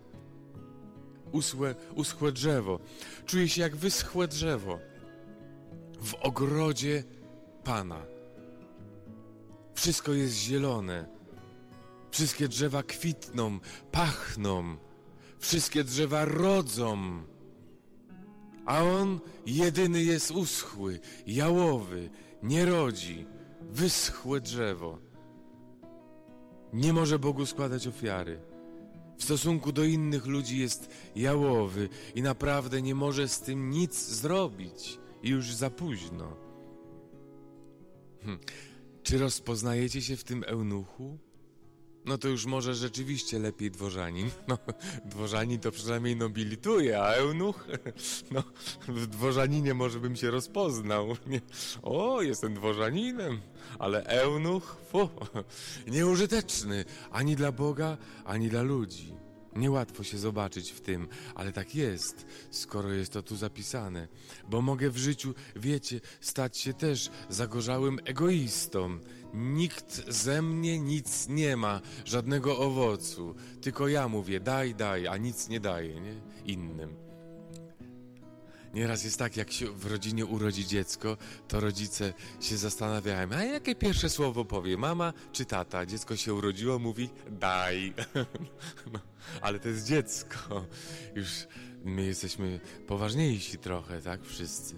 uschłe, 1.31 1.75
uschłe 1.95 2.31
drzewo. 2.31 2.79
Czuję 3.25 3.49
się 3.49 3.61
jak 3.61 3.75
wyschłe 3.75 4.27
drzewo 4.27 4.79
w 6.01 6.13
ogrodzie 6.13 7.03
Pana. 7.63 8.05
Wszystko 9.73 10.13
jest 10.13 10.35
zielone. 10.35 11.05
Wszystkie 12.11 12.47
drzewa 12.47 12.83
kwitną, 12.83 13.59
pachną. 13.91 14.77
Wszystkie 15.39 15.83
drzewa 15.83 16.25
rodzą. 16.25 17.23
A 18.67 18.83
on 18.83 19.19
jedyny 19.45 20.03
jest 20.03 20.31
uschły, 20.31 20.99
jałowy, 21.27 22.09
nie 22.43 22.65
rodzi, 22.65 23.25
wyschłe 23.61 24.41
drzewo. 24.41 24.99
Nie 26.73 26.93
może 26.93 27.19
Bogu 27.19 27.45
składać 27.45 27.87
ofiary 27.87 28.39
w 29.17 29.23
stosunku 29.23 29.71
do 29.71 29.83
innych 29.83 30.25
ludzi 30.25 30.59
jest 30.59 30.89
jałowy 31.15 31.89
i 32.15 32.21
naprawdę 32.21 32.81
nie 32.81 32.95
może 32.95 33.27
z 33.27 33.41
tym 33.41 33.69
nic 33.69 34.07
zrobić. 34.07 34.99
I 35.23 35.29
już 35.29 35.53
za 35.53 35.69
późno. 35.69 36.37
Hm. 38.23 38.39
Czy 39.03 39.17
rozpoznajecie 39.17 40.01
się 40.01 40.15
w 40.15 40.23
tym 40.23 40.43
eunuchu? 40.47 41.17
No 42.07 42.17
to 42.17 42.27
już 42.27 42.45
może 42.45 42.75
rzeczywiście 42.75 43.39
lepiej 43.39 43.71
dworzanin. 43.71 44.29
No, 44.47 44.57
dworzanin 45.05 45.59
to 45.59 45.71
przynajmniej 45.71 46.15
nobilituje, 46.15 47.01
a 47.01 47.13
eunuch? 47.13 47.67
No, 48.31 48.43
w 48.87 49.07
dworzaninie 49.07 49.73
może 49.73 49.99
bym 49.99 50.15
się 50.15 50.31
rozpoznał. 50.31 51.07
Nie. 51.27 51.41
O, 51.81 52.21
jestem 52.21 52.53
dworzaninem, 52.53 53.41
ale 53.79 54.03
eunuch? 54.03 54.77
Fu, 54.89 55.09
nieużyteczny 55.87 56.85
ani 57.11 57.35
dla 57.35 57.51
Boga, 57.51 57.97
ani 58.25 58.49
dla 58.49 58.61
ludzi. 58.61 59.13
Niełatwo 59.55 60.03
się 60.03 60.17
zobaczyć 60.17 60.71
w 60.71 60.81
tym, 60.81 61.07
ale 61.35 61.51
tak 61.51 61.75
jest, 61.75 62.25
skoro 62.51 62.93
jest 62.93 63.13
to 63.13 63.23
tu 63.23 63.35
zapisane, 63.35 64.07
bo 64.49 64.61
mogę 64.61 64.89
w 64.89 64.97
życiu, 64.97 65.33
wiecie, 65.55 66.01
stać 66.21 66.57
się 66.57 66.73
też 66.73 67.09
zagorzałym 67.29 67.99
egoistą. 68.05 68.99
Nikt 69.33 70.11
ze 70.13 70.41
mnie 70.41 70.79
nic 70.79 71.27
nie 71.29 71.57
ma, 71.57 71.81
żadnego 72.05 72.57
owocu, 72.57 73.35
tylko 73.61 73.87
ja 73.87 74.07
mówię 74.07 74.39
daj, 74.39 74.75
daj, 74.75 75.07
a 75.07 75.17
nic 75.17 75.49
nie 75.49 75.59
daję, 75.59 76.01
nie? 76.01 76.13
Innym. 76.45 77.07
Nieraz 78.73 79.03
jest 79.03 79.19
tak, 79.19 79.37
jak 79.37 79.51
się 79.51 79.71
w 79.71 79.85
rodzinie 79.85 80.25
urodzi 80.25 80.67
dziecko, 80.67 81.17
to 81.47 81.59
rodzice 81.59 82.13
się 82.41 82.57
zastanawiają, 82.57 83.27
a 83.31 83.43
jakie 83.43 83.75
pierwsze 83.75 84.09
słowo 84.09 84.45
powie, 84.45 84.77
mama 84.77 85.13
czy 85.31 85.45
tata? 85.45 85.85
Dziecko 85.85 86.15
się 86.15 86.33
urodziło, 86.33 86.79
mówi 86.79 87.09
daj. 87.31 87.93
No, 88.93 88.99
ale 89.41 89.59
to 89.59 89.69
jest 89.69 89.87
dziecko. 89.87 90.65
Już 91.15 91.29
my 91.85 92.03
jesteśmy 92.03 92.59
poważniejsi 92.87 93.57
trochę, 93.57 94.01
tak? 94.01 94.25
Wszyscy. 94.25 94.75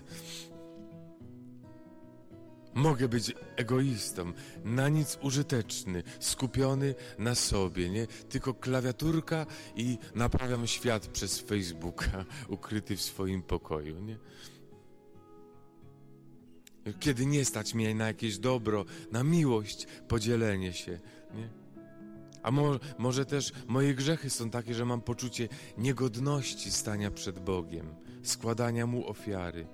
Mogę 2.74 3.08
być 3.08 3.34
egoistą, 3.56 4.34
na 4.64 4.90
nic 4.90 5.18
użyteczny, 5.22 6.04
skupiony 6.20 6.96
na 7.18 7.36
sobie, 7.36 7.90
nie? 7.90 8.08
Tylko 8.08 8.54
klawiaturka 8.54 9.46
i 9.76 9.98
naprawiam 10.16 10.68
świat 10.68 11.08
przez 11.08 11.40
Facebooka, 11.40 12.26
ukryty 12.48 12.98
w 12.98 13.02
swoim 13.02 13.42
pokoju, 13.42 14.00
nie? 14.00 14.18
Kiedy 17.00 17.26
nie 17.26 17.46
stać 17.46 17.74
mnie 17.74 17.96
na 17.96 18.08
jakieś 18.08 18.38
dobro, 18.38 18.86
na 19.12 19.24
miłość, 19.24 19.88
podzielenie 20.08 20.74
się, 20.74 21.00
nie? 21.36 21.50
A 22.44 22.52
mo 22.52 22.80
może 22.98 23.26
też 23.26 23.52
moje 23.68 23.96
grzechy 23.96 24.30
są 24.30 24.50
takie, 24.50 24.74
że 24.74 24.86
mam 24.86 25.02
poczucie 25.02 25.48
niegodności 25.78 26.72
stania 26.72 27.12
przed 27.12 27.40
Bogiem, 27.40 27.96
składania 28.24 28.86
Mu 28.88 29.10
ofiary. 29.10 29.68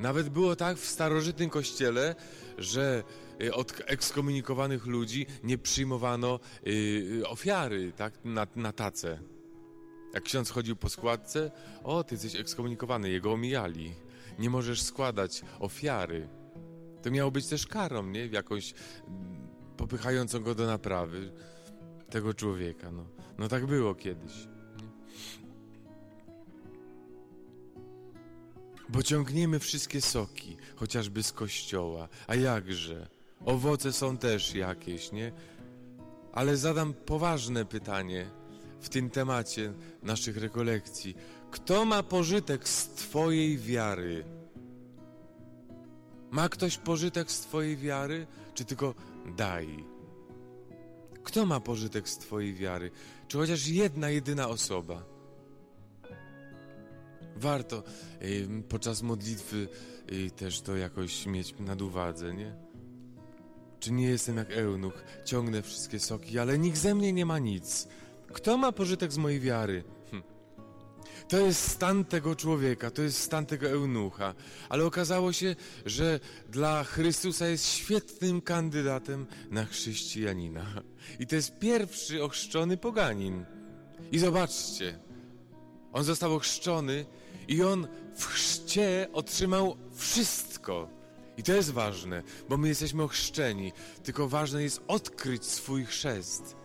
Nawet 0.00 0.28
było 0.28 0.56
tak 0.56 0.76
w 0.76 0.86
starożytnym 0.86 1.50
kościele, 1.50 2.14
że 2.58 3.02
y, 3.42 3.54
od 3.54 3.82
ekskomunikowanych 3.86 4.86
ludzi 4.86 5.26
nie 5.42 5.58
przyjmowano 5.58 6.40
y, 6.66 7.22
ofiary 7.28 7.92
tak, 7.96 8.14
na, 8.24 8.46
na 8.56 8.72
tacę. 8.72 9.18
Jak 10.14 10.22
ksiądz 10.22 10.50
chodził 10.50 10.76
po 10.76 10.88
składce, 10.88 11.50
o, 11.84 12.04
ty 12.04 12.14
jesteś 12.14 12.36
ekskomunikowany, 12.36 13.10
jego 13.10 13.32
omijali. 13.32 13.94
Nie 14.38 14.50
możesz 14.50 14.82
składać 14.82 15.42
ofiary. 15.58 16.28
To 17.02 17.10
miało 17.10 17.30
być 17.30 17.46
też 17.46 17.66
karą, 17.66 18.06
nie? 18.06 18.26
Jakąś 18.26 18.74
popychającą 19.76 20.42
go 20.42 20.54
do 20.54 20.66
naprawy 20.66 21.32
tego 22.10 22.34
człowieka. 22.34 22.90
No, 22.90 23.06
no 23.38 23.48
tak 23.48 23.66
było 23.66 23.94
kiedyś. 23.94 24.32
Bo 28.92 29.02
ciągniemy 29.02 29.58
wszystkie 29.58 30.00
soki, 30.00 30.56
chociażby 30.76 31.22
z 31.22 31.32
kościoła. 31.32 32.08
A 32.26 32.34
jakże? 32.34 33.08
Owoce 33.44 33.92
są 33.92 34.16
też 34.16 34.54
jakieś, 34.54 35.12
nie? 35.12 35.32
Ale 36.32 36.56
zadam 36.56 36.94
poważne 36.94 37.64
pytanie 37.64 38.30
w 38.80 38.88
tym 38.88 39.10
temacie 39.10 39.72
naszych 40.02 40.36
rekolekcji. 40.36 41.14
Kto 41.50 41.84
ma 41.84 42.02
pożytek 42.02 42.68
z 42.68 42.88
Twojej 42.88 43.58
wiary? 43.58 44.24
Ma 46.30 46.48
ktoś 46.48 46.78
pożytek 46.78 47.30
z 47.30 47.40
Twojej 47.40 47.76
wiary, 47.76 48.26
czy 48.54 48.64
tylko 48.64 48.94
daj? 49.36 49.84
Kto 51.24 51.46
ma 51.46 51.60
pożytek 51.60 52.08
z 52.08 52.18
Twojej 52.18 52.54
wiary? 52.54 52.90
Czy 53.28 53.38
chociaż 53.38 53.66
jedna, 53.66 54.10
jedyna 54.10 54.48
osoba? 54.48 55.19
Warto 57.40 57.82
podczas 58.68 59.02
modlitwy 59.02 59.68
y, 60.12 60.30
też 60.30 60.60
to 60.60 60.76
jakoś 60.76 61.26
mieć 61.26 61.54
nad 61.58 61.82
uwadze, 61.82 62.34
nie? 62.34 62.54
Czy 63.80 63.92
nie 63.92 64.08
jestem 64.08 64.36
jak 64.36 64.50
eunuch, 64.50 65.04
ciągnę 65.24 65.62
wszystkie 65.62 66.00
soki, 66.00 66.38
ale 66.38 66.58
nikt 66.58 66.78
ze 66.78 66.94
mnie 66.94 67.12
nie 67.12 67.26
ma 67.26 67.38
nic. 67.38 67.88
Kto 68.32 68.56
ma 68.56 68.72
pożytek 68.72 69.12
z 69.12 69.18
mojej 69.18 69.40
wiary? 69.40 69.84
Hm. 70.10 70.22
To 71.28 71.38
jest 71.38 71.70
stan 71.70 72.04
tego 72.04 72.36
człowieka, 72.36 72.90
to 72.90 73.02
jest 73.02 73.18
stan 73.18 73.46
tego 73.46 73.68
eunucha. 73.68 74.34
Ale 74.68 74.84
okazało 74.84 75.32
się, 75.32 75.56
że 75.86 76.20
dla 76.48 76.84
Chrystusa 76.84 77.46
jest 77.46 77.66
świetnym 77.66 78.40
kandydatem 78.40 79.26
na 79.50 79.64
chrześcijanina. 79.64 80.66
I 81.18 81.26
to 81.26 81.36
jest 81.36 81.58
pierwszy 81.58 82.24
ochrzczony 82.24 82.76
poganin. 82.76 83.44
I 84.12 84.18
zobaczcie, 84.18 84.98
on 85.92 86.04
został 86.04 86.34
ochrzczony 86.34 87.06
i 87.48 87.62
on 87.62 87.88
w 88.14 88.26
chrzcie 88.26 89.08
otrzymał 89.12 89.76
wszystko. 89.92 90.88
I 91.36 91.42
to 91.42 91.52
jest 91.52 91.70
ważne, 91.70 92.22
bo 92.48 92.56
my 92.56 92.68
jesteśmy 92.68 93.02
ochrzczeni, 93.02 93.72
tylko 94.02 94.28
ważne 94.28 94.62
jest 94.62 94.82
odkryć 94.88 95.44
swój 95.44 95.84
chrzest. 95.84 96.56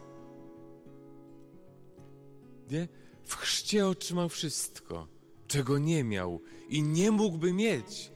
Nie? 2.71 2.87
W 3.23 3.35
chrzcie 3.35 3.87
otrzymał 3.87 4.29
wszystko, 4.29 5.07
czego 5.47 5.77
nie 5.77 6.03
miał 6.03 6.41
i 6.69 6.83
nie 6.83 7.11
mógłby 7.11 7.53
mieć. 7.53 8.11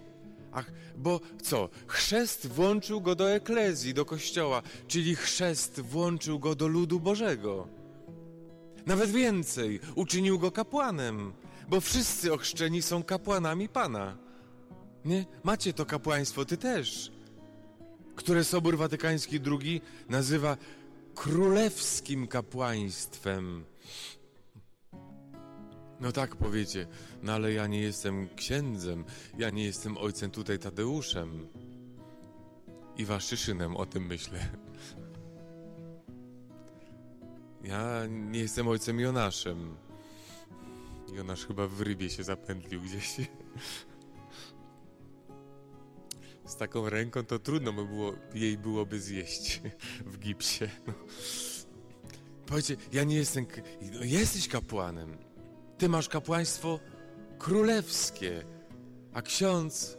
Ach, 0.51 0.71
bo 0.97 1.19
co? 1.41 1.69
Chrzest 1.87 2.47
włączył 2.47 3.01
go 3.01 3.15
do 3.15 3.31
eklezji, 3.31 3.93
do 3.93 4.05
kościoła, 4.05 4.61
czyli 4.87 5.15
chrzest 5.15 5.81
włączył 5.81 6.39
go 6.39 6.55
do 6.55 6.67
ludu 6.67 6.99
Bożego. 6.99 7.67
Nawet 8.85 9.11
więcej, 9.11 9.79
uczynił 9.95 10.39
go 10.39 10.51
kapłanem, 10.51 11.33
bo 11.69 11.81
wszyscy 11.81 12.33
ochrzczeni 12.33 12.81
są 12.81 13.03
kapłanami 13.03 13.69
Pana. 13.69 14.17
Nie? 15.05 15.25
Macie 15.43 15.73
to 15.73 15.85
kapłaństwo, 15.85 16.45
ty 16.45 16.57
też, 16.57 17.11
które 18.15 18.43
Sobór 18.43 18.77
Watykański 18.77 19.39
II 19.61 19.81
nazywa 20.09 20.57
królewskim 21.15 22.27
kapłaństwem. 22.27 23.65
No 25.99 26.11
tak 26.11 26.35
powiecie, 26.35 26.87
no 27.23 27.33
ale 27.33 27.53
ja 27.53 27.67
nie 27.67 27.81
jestem 27.81 28.29
księdzem, 28.35 29.05
ja 29.37 29.49
nie 29.49 29.65
jestem 29.65 29.97
ojcem 29.97 30.31
tutaj 30.31 30.59
Tadeuszem. 30.59 31.47
I 32.97 33.05
Waszyszynem, 33.05 33.77
o 33.77 33.85
tym 33.85 34.05
myślę. 34.05 34.49
Ja 37.63 38.05
nie 38.07 38.39
jestem 38.39 38.67
ojcem 38.67 38.99
Jonaszem. 38.99 39.75
Jonasz 41.13 41.45
chyba 41.45 41.67
w 41.67 41.81
rybie 41.81 42.09
się 42.09 42.23
zapętlił 42.23 42.81
gdzieś. 42.81 43.15
Z 46.45 46.55
taką 46.55 46.89
ręką 46.89 47.25
to 47.25 47.39
trudno 47.39 47.73
by 47.73 47.85
było, 47.85 48.13
jej 48.33 48.57
byłoby 48.57 48.99
zjeść 48.99 49.61
w 50.05 50.19
gipsie. 50.19 50.65
No. 50.87 50.93
Powiedzcie, 52.45 52.77
ja 52.91 53.03
nie 53.03 53.15
jestem... 53.15 53.45
No, 53.93 54.03
jesteś 54.03 54.47
kapłanem. 54.47 55.17
Ty 55.77 55.89
masz 55.89 56.09
kapłaństwo 56.09 56.79
królewskie, 57.39 58.45
a 59.13 59.21
ksiądz 59.21 59.97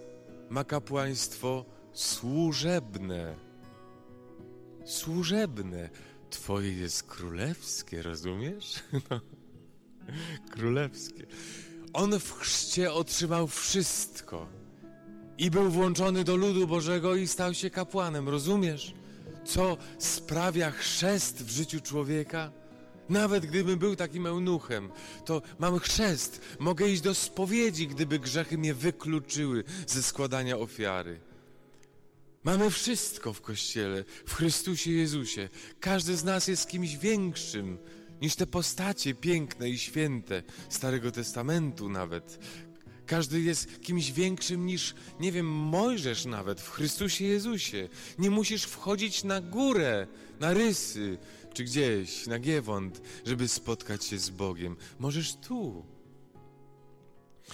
ma 0.49 0.64
kapłaństwo 0.64 1.64
służebne. 1.92 3.37
Służebne. 4.85 5.90
Twoje 6.31 6.73
jest 6.73 7.03
królewskie, 7.03 8.03
rozumiesz? 8.03 8.83
No. 9.11 9.20
Królewskie. 10.51 11.27
On 11.92 12.20
w 12.20 12.33
chrzcie 12.33 12.92
otrzymał 12.92 13.49
wszystko 13.49 14.46
i 15.38 15.51
był 15.51 15.70
włączony 15.70 16.25
do 16.25 16.37
ludu 16.37 16.66
Bożego 16.66 17.16
i 17.16 17.27
stał 17.27 17.55
się 17.55 17.70
kapłanem, 17.70 18.29
rozumiesz? 18.29 18.94
Co 19.44 19.77
sprawia 19.99 20.70
chrzest 20.70 21.44
w 21.44 21.51
życiu 21.51 21.81
człowieka? 21.81 22.53
Nawet 23.09 23.46
gdybym 23.46 23.79
był 23.79 23.96
takim 23.96 24.27
eunuchem, 24.27 24.90
to 25.25 25.42
mam 25.59 25.79
chrzest, 25.79 26.40
mogę 26.59 26.88
iść 26.88 27.03
do 27.03 27.14
spowiedzi, 27.14 27.88
gdyby 27.88 28.18
grzechy 28.18 28.59
mnie 28.59 28.75
wykluczyły 28.75 29.64
ze 29.87 30.03
składania 30.03 30.59
ofiary. 30.59 31.20
Mamy 32.44 32.70
wszystko 32.70 33.33
w 33.33 33.40
Kościele, 33.40 34.05
w 34.27 34.35
Chrystusie 34.35 34.90
Jezusie. 34.90 35.49
Każdy 35.81 36.16
z 36.16 36.25
nas 36.25 36.49
jest 36.49 36.68
kimś 36.68 36.96
większym 36.96 37.79
niż 38.22 38.37
te 38.37 38.46
postacie 38.46 39.14
piękne 39.14 39.70
i 39.70 39.78
święte 39.78 40.42
Starego 40.68 41.12
Testamentu 41.12 41.88
nawet. 41.88 42.38
Każdy 43.06 43.40
jest 43.40 43.80
kimś 43.80 44.12
większym 44.12 44.66
niż, 44.66 44.94
nie 45.20 45.33
wiem, 45.33 45.46
Mojżesz 45.46 46.24
nawet 46.24 46.61
w 46.61 46.70
Chrystusie 46.70 47.24
Jezusie. 47.24 47.88
Nie 48.18 48.30
musisz 48.30 48.64
wchodzić 48.64 49.24
na 49.24 49.40
górę, 49.40 50.06
na 50.40 50.54
rysy, 50.54 51.18
czy 51.54 51.64
gdzieś, 51.64 52.26
na 52.26 52.38
Giewont, 52.38 53.02
żeby 53.26 53.48
spotkać 53.48 54.04
się 54.04 54.18
z 54.18 54.30
Bogiem. 54.30 54.76
Możesz 54.98 55.37
tu. 55.37 55.85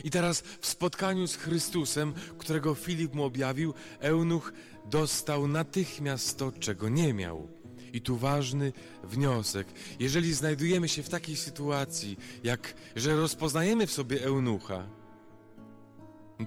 I 0.05 0.11
teraz 0.11 0.41
w 0.41 0.67
spotkaniu 0.67 1.27
z 1.27 1.37
Chrystusem, 1.37 2.15
którego 2.39 2.75
Filip 2.75 3.15
mu 3.15 3.25
objawił, 3.25 3.75
eunuch 4.01 4.53
dostał 4.85 5.49
natychmiast 5.49 6.39
to, 6.39 6.53
czego 6.53 6.89
nie 6.89 7.15
miał. 7.15 7.49
I 7.97 8.01
tu 8.01 8.17
ważny 8.17 8.73
wniosek. 9.05 9.67
Jeżeli 10.01 10.35
znajdujemy 10.35 10.89
się 10.89 11.03
w 11.03 11.09
takiej 11.09 11.37
sytuacji, 11.37 12.19
jak 12.45 12.75
że 12.97 13.17
rozpoznajemy 13.17 13.87
w 13.87 13.93
sobie 13.93 14.25
eunucha, 14.25 14.89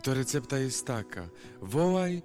to 0.04 0.14
recepta 0.14 0.60
jest 0.60 0.86
taka: 0.86 1.30
wołaj 1.62 2.22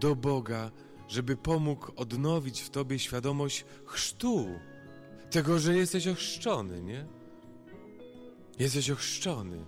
do 0.00 0.16
Boga, 0.16 0.70
żeby 1.08 1.36
pomógł 1.36 1.92
odnowić 1.96 2.60
w 2.60 2.70
tobie 2.70 2.98
świadomość 2.98 3.64
chrztu, 3.84 4.46
tego, 5.30 5.58
że 5.58 5.76
jesteś 5.76 6.08
ochrzczony, 6.08 6.82
nie? 6.82 7.06
Jesteś 8.58 8.90
ochrzczony. 8.90 9.64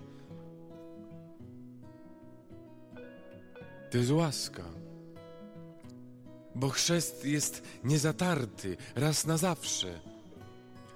To 3.90 3.98
jest 3.98 4.10
łaska. 4.10 4.79
Bo 6.54 6.68
chrzest 6.68 7.24
jest 7.24 7.62
niezatarty, 7.84 8.76
raz 8.94 9.26
na 9.26 9.36
zawsze. 9.36 10.00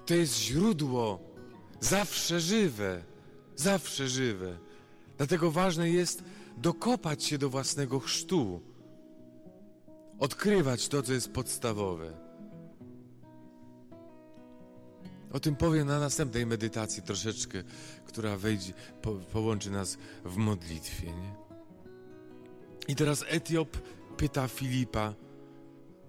To 0.05 0.13
jest 0.13 0.37
źródło, 0.37 1.19
zawsze 1.79 2.39
żywe, 2.39 3.03
zawsze 3.55 4.07
żywe. 4.07 4.57
Dlatego 5.17 5.51
ważne 5.51 5.89
jest 5.89 6.23
dokopać 6.57 7.23
się 7.23 7.37
do 7.37 7.49
własnego 7.49 7.99
chrztu, 7.99 8.61
odkrywać 10.19 10.87
to, 10.87 11.03
co 11.03 11.13
jest 11.13 11.31
podstawowe. 11.31 12.25
O 15.31 15.39
tym 15.39 15.55
powiem 15.55 15.87
na 15.87 15.99
następnej 15.99 16.45
medytacji 16.45 17.03
troszeczkę, 17.03 17.63
która 18.05 18.37
wejdzie, 18.37 18.73
po, 19.01 19.11
połączy 19.13 19.71
nas 19.71 19.97
w 20.25 20.37
modlitwie. 20.37 21.07
Nie? 21.07 21.35
I 22.87 22.95
teraz 22.95 23.25
Etiop 23.27 23.77
pyta 24.17 24.47
Filipa, 24.47 25.13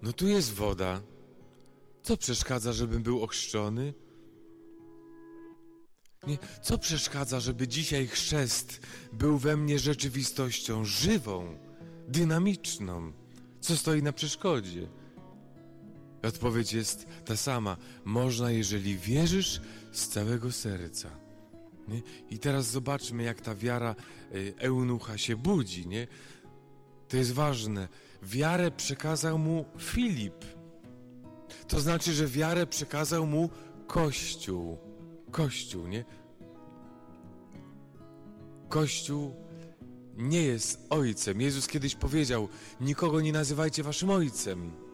no 0.01 0.13
tu 0.13 0.27
jest 0.27 0.53
woda, 0.53 1.01
Co 2.03 2.17
przeszkadza, 2.17 2.73
żebym 2.73 3.03
był 3.03 3.23
ochrzczony? 3.23 3.93
Nie, 6.27 6.37
co 6.61 6.77
przeszkadza, 6.77 7.39
żeby 7.39 7.67
dzisiaj 7.67 8.07
chrzest 8.07 8.81
był 9.13 9.37
we 9.37 9.57
mnie 9.57 9.79
rzeczywistością 9.79 10.85
żywą, 10.85 11.57
dynamiczną? 12.07 13.11
Co 13.59 13.77
stoi 13.77 14.03
na 14.03 14.13
przeszkodzie? 14.13 14.87
Odpowiedź 16.23 16.73
jest 16.73 17.07
ta 17.25 17.37
sama. 17.37 17.77
Można, 18.05 18.51
jeżeli 18.51 18.97
wierzysz 18.97 19.61
z 19.91 20.07
całego 20.07 20.51
serca. 20.51 21.09
Nie? 21.87 22.01
I 22.29 22.39
teraz 22.39 22.65
zobaczmy, 22.65 23.23
jak 23.23 23.41
ta 23.41 23.55
wiara 23.55 23.95
y, 24.35 24.53
eunucha 24.57 25.17
się 25.17 25.35
budzi. 25.35 25.87
Nie? 25.87 26.07
To 27.07 27.17
jest 27.17 27.31
ważne. 27.31 27.87
Wiarę 28.23 28.71
przekazał 28.71 29.37
mu 29.37 29.65
Filip. 29.79 30.45
To 31.67 31.79
znaczy, 31.79 32.13
że 32.13 32.27
wiarę 32.27 32.67
przekazał 32.67 33.27
mu 33.27 33.49
Kościół. 33.87 34.77
Kościół, 35.31 35.87
nie? 35.87 36.05
Kościół 38.69 39.35
nie 40.17 40.43
jest 40.43 40.87
ojcem. 40.89 41.41
Jezus 41.41 41.67
kiedyś 41.67 41.95
powiedział: 41.95 42.47
Nikogo 42.81 43.21
nie 43.21 43.31
nazywajcie 43.31 43.83
waszym 43.83 44.09
ojcem. 44.09 44.86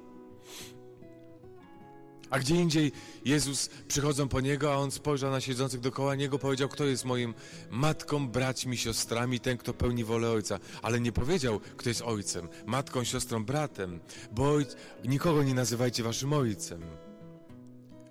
A 2.33 2.39
gdzie 2.39 2.55
indziej 2.55 2.91
Jezus 3.25 3.69
przychodzą 3.87 4.27
po 4.27 4.41
niego, 4.41 4.73
a 4.73 4.77
on 4.77 4.91
spojrzał 4.91 5.31
na 5.31 5.41
siedzących 5.41 5.79
dookoła 5.79 6.15
niego, 6.15 6.39
powiedział: 6.39 6.69
Kto 6.69 6.85
jest 6.85 7.05
moim 7.05 7.33
matką, 7.71 8.27
braćmi, 8.27 8.77
siostrami, 8.77 9.39
ten, 9.39 9.57
kto 9.57 9.73
pełni 9.73 10.03
wolę 10.03 10.29
ojca. 10.31 10.59
Ale 10.81 10.99
nie 10.99 11.11
powiedział, 11.11 11.59
kto 11.77 11.89
jest 11.89 12.01
ojcem, 12.01 12.49
matką, 12.65 13.03
siostrą, 13.03 13.45
bratem, 13.45 13.99
bo 14.31 14.51
ojc... 14.51 14.75
nikogo 15.05 15.43
nie 15.43 15.53
nazywajcie 15.53 16.03
waszym 16.03 16.33
ojcem. 16.33 16.81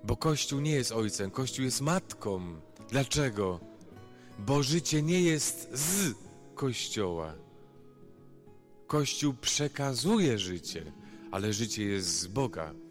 Bo 0.03 0.17
Kościół 0.17 0.59
nie 0.59 0.71
jest 0.71 0.91
ojcem, 0.91 1.31
Kościół 1.31 1.65
jest 1.65 1.81
matką. 1.81 2.61
Dlaczego? 2.89 3.59
Bo 4.39 4.63
życie 4.63 5.01
nie 5.01 5.21
jest 5.21 5.69
z 5.73 6.13
Kościoła. 6.55 7.33
Kościół 8.87 9.33
przekazuje 9.33 10.39
życie, 10.39 10.91
ale 11.31 11.53
życie 11.53 11.83
jest 11.83 12.19
z 12.19 12.27
Boga. 12.27 12.82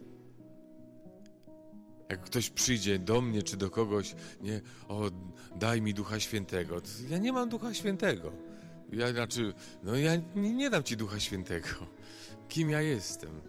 Jak 2.12 2.25
ktoś 2.25 2.51
przyjdzie 2.51 2.98
do 2.98 3.20
mnie 3.20 3.42
czy 3.42 3.57
do 3.57 3.70
kogoś, 3.70 4.14
nie, 4.40 4.61
o, 4.88 5.11
daj 5.57 5.83
mi 5.83 5.94
Ducha 5.94 6.20
Świętego. 6.20 6.83
Ja 7.11 7.18
nie 7.18 7.33
mam 7.33 7.48
Ducha 7.48 7.75
Świętego. 7.75 8.33
Ja, 8.92 9.12
znaczy, 9.12 9.55
no 9.83 9.96
ja 9.96 10.16
nie, 10.37 10.53
nie 10.53 10.70
dam 10.70 10.83
ci 10.83 10.96
Ducha 10.96 11.20
Świętego. 11.20 11.68
Kim 12.48 12.70
ja 12.70 12.81
jestem? 12.81 13.40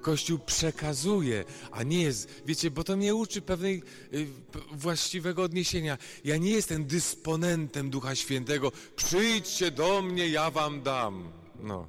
Kościół 0.00 0.38
przekazuje, 0.38 1.44
a 1.72 1.82
nie 1.82 2.02
jest, 2.02 2.42
wiecie, 2.46 2.70
bo 2.70 2.84
to 2.84 2.96
mnie 2.96 3.14
uczy 3.14 3.42
pewnej 3.42 3.82
y, 4.14 4.26
właściwego 4.72 5.42
odniesienia. 5.42 5.98
Ja 6.24 6.36
nie 6.36 6.50
jestem 6.50 6.84
dysponentem 6.84 7.90
Ducha 7.90 8.14
Świętego. 8.14 8.72
Przyjdźcie 8.96 9.70
do 9.70 10.02
mnie, 10.02 10.28
ja 10.28 10.50
wam 10.50 10.82
dam. 10.82 11.32
No, 11.60 11.86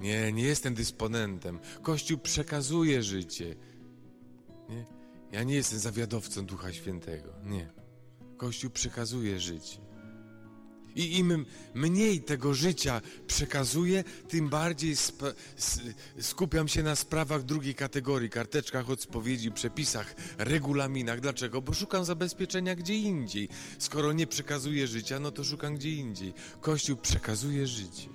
nie, 0.00 0.32
nie 0.32 0.42
jestem 0.44 0.74
dysponentem. 0.74 1.58
Kościół 1.82 2.18
przekazuje 2.18 3.02
życie. 3.02 3.67
Nie? 4.68 4.86
Ja 5.32 5.42
nie 5.42 5.54
jestem 5.54 5.78
zawiadowcą 5.78 6.46
Ducha 6.46 6.72
Świętego. 6.72 7.28
Nie. 7.44 7.72
Kościół 8.36 8.70
przekazuje 8.70 9.40
życie. 9.40 9.88
I 10.96 11.18
im 11.18 11.46
mniej 11.74 12.20
tego 12.20 12.54
życia 12.54 13.00
przekazuję, 13.26 14.04
tym 14.28 14.48
bardziej 14.48 14.94
skupiam 16.20 16.68
się 16.68 16.82
na 16.82 16.96
sprawach 16.96 17.42
drugiej 17.42 17.74
kategorii, 17.74 18.30
karteczkach 18.30 18.90
od 18.90 19.02
spowiedzi, 19.02 19.52
przepisach, 19.52 20.14
regulaminach. 20.38 21.20
Dlaczego? 21.20 21.62
Bo 21.62 21.72
szukam 21.72 22.04
zabezpieczenia 22.04 22.74
gdzie 22.74 22.94
indziej. 22.94 23.48
Skoro 23.78 24.12
nie 24.12 24.26
przekazuję 24.26 24.86
życia, 24.86 25.20
no 25.20 25.30
to 25.30 25.44
szukam 25.44 25.74
gdzie 25.74 25.90
indziej. 25.90 26.34
Kościół 26.60 26.96
przekazuje 26.96 27.66
życie. 27.66 28.08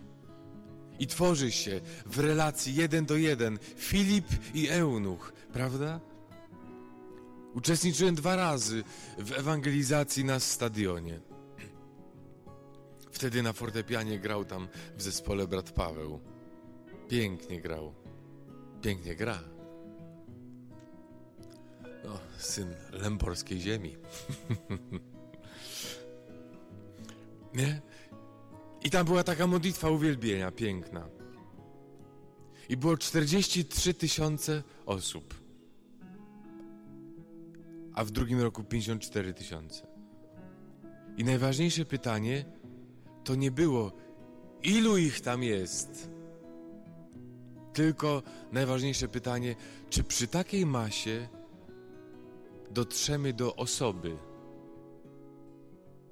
I 0.99 1.07
tworzy 1.07 1.51
się 1.51 1.81
w 2.05 2.19
relacji 2.19 2.75
jeden 2.75 3.05
do 3.05 3.17
jeden 3.17 3.59
Filip 3.77 4.25
i 4.53 4.67
Eunuch, 4.67 5.33
prawda? 5.53 6.12
Uczestniczyłem 7.53 8.15
dwa 8.15 8.35
razy 8.35 8.83
w 9.17 9.31
ewangelizacji 9.31 10.25
na 10.25 10.39
stadionie. 10.39 11.19
Wtedy 13.11 13.43
na 13.43 13.53
fortepianie 13.53 14.19
grał 14.19 14.45
tam 14.45 14.67
w 14.97 15.01
zespole 15.01 15.47
brat 15.47 15.71
Paweł. 15.71 16.19
Pięknie 17.09 17.61
grał. 17.61 17.93
Pięknie 18.81 19.15
gra. 19.15 19.39
No, 22.03 22.19
syn 22.37 22.75
lęborskiej 22.91 23.61
ziemi. 23.61 23.97
Nie? 27.55 27.81
I 28.83 28.89
tam 28.89 29.05
była 29.05 29.23
taka 29.23 29.47
modlitwa 29.47 29.89
uwielbienia, 29.89 30.51
piękna. 30.51 31.09
I 32.69 32.77
było 32.77 32.97
43 32.97 33.93
tysiące 33.93 34.63
osób 34.85 35.42
a 37.93 38.03
w 38.03 38.11
drugim 38.11 38.41
roku 38.41 38.63
54 38.63 39.33
tysiące. 39.33 39.87
I 41.17 41.23
najważniejsze 41.23 41.85
pytanie 41.85 42.45
to 43.23 43.35
nie 43.35 43.51
było, 43.51 43.91
ilu 44.63 44.97
ich 44.97 45.21
tam 45.21 45.43
jest, 45.43 46.09
tylko 47.73 48.23
najważniejsze 48.51 49.07
pytanie, 49.07 49.55
czy 49.89 50.03
przy 50.03 50.27
takiej 50.27 50.65
masie 50.65 51.27
dotrzemy 52.71 53.33
do 53.33 53.55
osoby, 53.55 54.17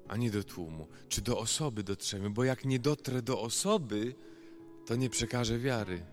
a 0.08 0.16
nie 0.16 0.30
do 0.30 0.44
tłumu. 0.44 0.88
Czy 1.08 1.22
do 1.22 1.38
osoby 1.38 1.82
dotrzemy, 1.82 2.30
bo 2.30 2.44
jak 2.44 2.64
nie 2.64 2.78
dotrę 2.78 3.22
do 3.22 3.40
osoby, 3.40 4.14
to 4.86 4.96
nie 4.96 5.10
przekażę 5.10 5.58
wiary. 5.58 6.04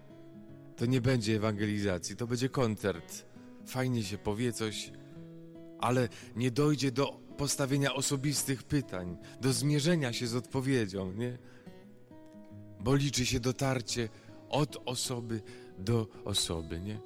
To 0.75 0.86
nie 0.86 1.01
będzie 1.01 1.36
ewangelizacji, 1.36 2.15
to 2.15 2.27
będzie 2.27 2.49
koncert. 2.49 3.25
Fajnie 3.65 4.03
się 4.03 4.17
powie 4.17 4.53
coś, 4.53 4.91
ale 5.79 6.09
nie 6.35 6.51
dojdzie 6.51 6.91
do 6.91 7.19
postawienia 7.37 7.93
osobistych 7.93 8.63
pytań, 8.63 9.17
do 9.41 9.53
zmierzenia 9.53 10.13
się 10.13 10.27
z 10.27 10.35
odpowiedzią, 10.35 11.11
nie? 11.11 11.37
Bo 12.79 12.95
liczy 12.95 13.25
się 13.25 13.39
dotarcie 13.39 14.09
od 14.49 14.77
osoby 14.85 15.41
do 15.77 16.07
osoby, 16.25 16.79
nie? 16.79 16.99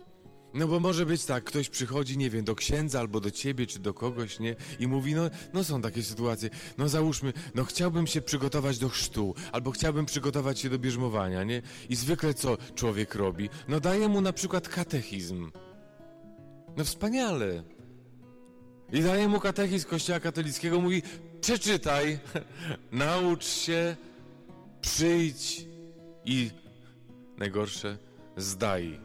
No 0.54 0.68
bo 0.68 0.80
może 0.80 1.06
być 1.06 1.26
tak, 1.26 1.44
ktoś 1.44 1.70
przychodzi, 1.70 2.18
nie 2.18 2.30
wiem, 2.30 2.46
do 2.46 2.56
księdza 2.56 3.00
albo 3.00 3.20
do 3.20 3.32
ciebie 3.32 3.68
czy 3.68 3.80
do 3.80 3.94
kogoś, 3.94 4.40
nie? 4.40 4.56
I 4.80 4.88
mówi, 4.88 5.16
no, 5.16 5.30
no 5.54 5.64
są 5.64 5.82
takie 5.82 6.04
sytuacje, 6.04 6.50
no 6.78 6.90
załóżmy, 6.90 7.34
no 7.56 7.64
chciałbym 7.64 8.08
się 8.08 8.22
przygotować 8.22 8.80
do 8.80 8.90
chrztu, 8.90 9.36
albo 9.52 9.72
chciałbym 9.72 10.06
przygotować 10.06 10.60
się 10.60 10.70
do 10.70 10.80
bierzmowania, 10.80 11.44
nie? 11.44 11.62
I 11.90 11.96
zwykle 11.96 12.34
co 12.34 12.58
człowiek 12.76 13.16
robi? 13.16 13.50
No 13.68 13.80
daje 13.80 14.08
mu 14.08 14.22
na 14.22 14.34
przykład 14.34 14.70
katechizm. 14.70 15.52
No 16.78 16.84
wspaniale. 16.84 17.64
I 18.94 19.02
daje 19.02 19.28
mu 19.28 19.40
katechizm 19.40 19.90
Kościoła 19.90 20.20
katolickiego, 20.20 20.82
mówi, 20.82 21.02
przeczytaj, 21.42 22.20
naucz 22.92 23.46
się, 23.46 23.96
przyjdź 24.82 25.66
i 26.26 26.52
najgorsze, 27.38 27.98
zdaj. 28.38 29.00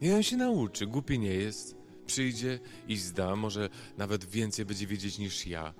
I 0.00 0.12
on 0.12 0.22
się 0.22 0.36
nauczy, 0.36 0.86
głupi 0.86 1.18
nie 1.18 1.34
jest, 1.34 1.76
przyjdzie 2.06 2.58
i 2.88 2.96
zda, 2.96 3.36
może 3.36 3.68
nawet 3.98 4.24
więcej 4.24 4.64
będzie 4.64 4.86
wiedzieć 4.86 5.18
niż 5.18 5.46
ja. 5.46 5.74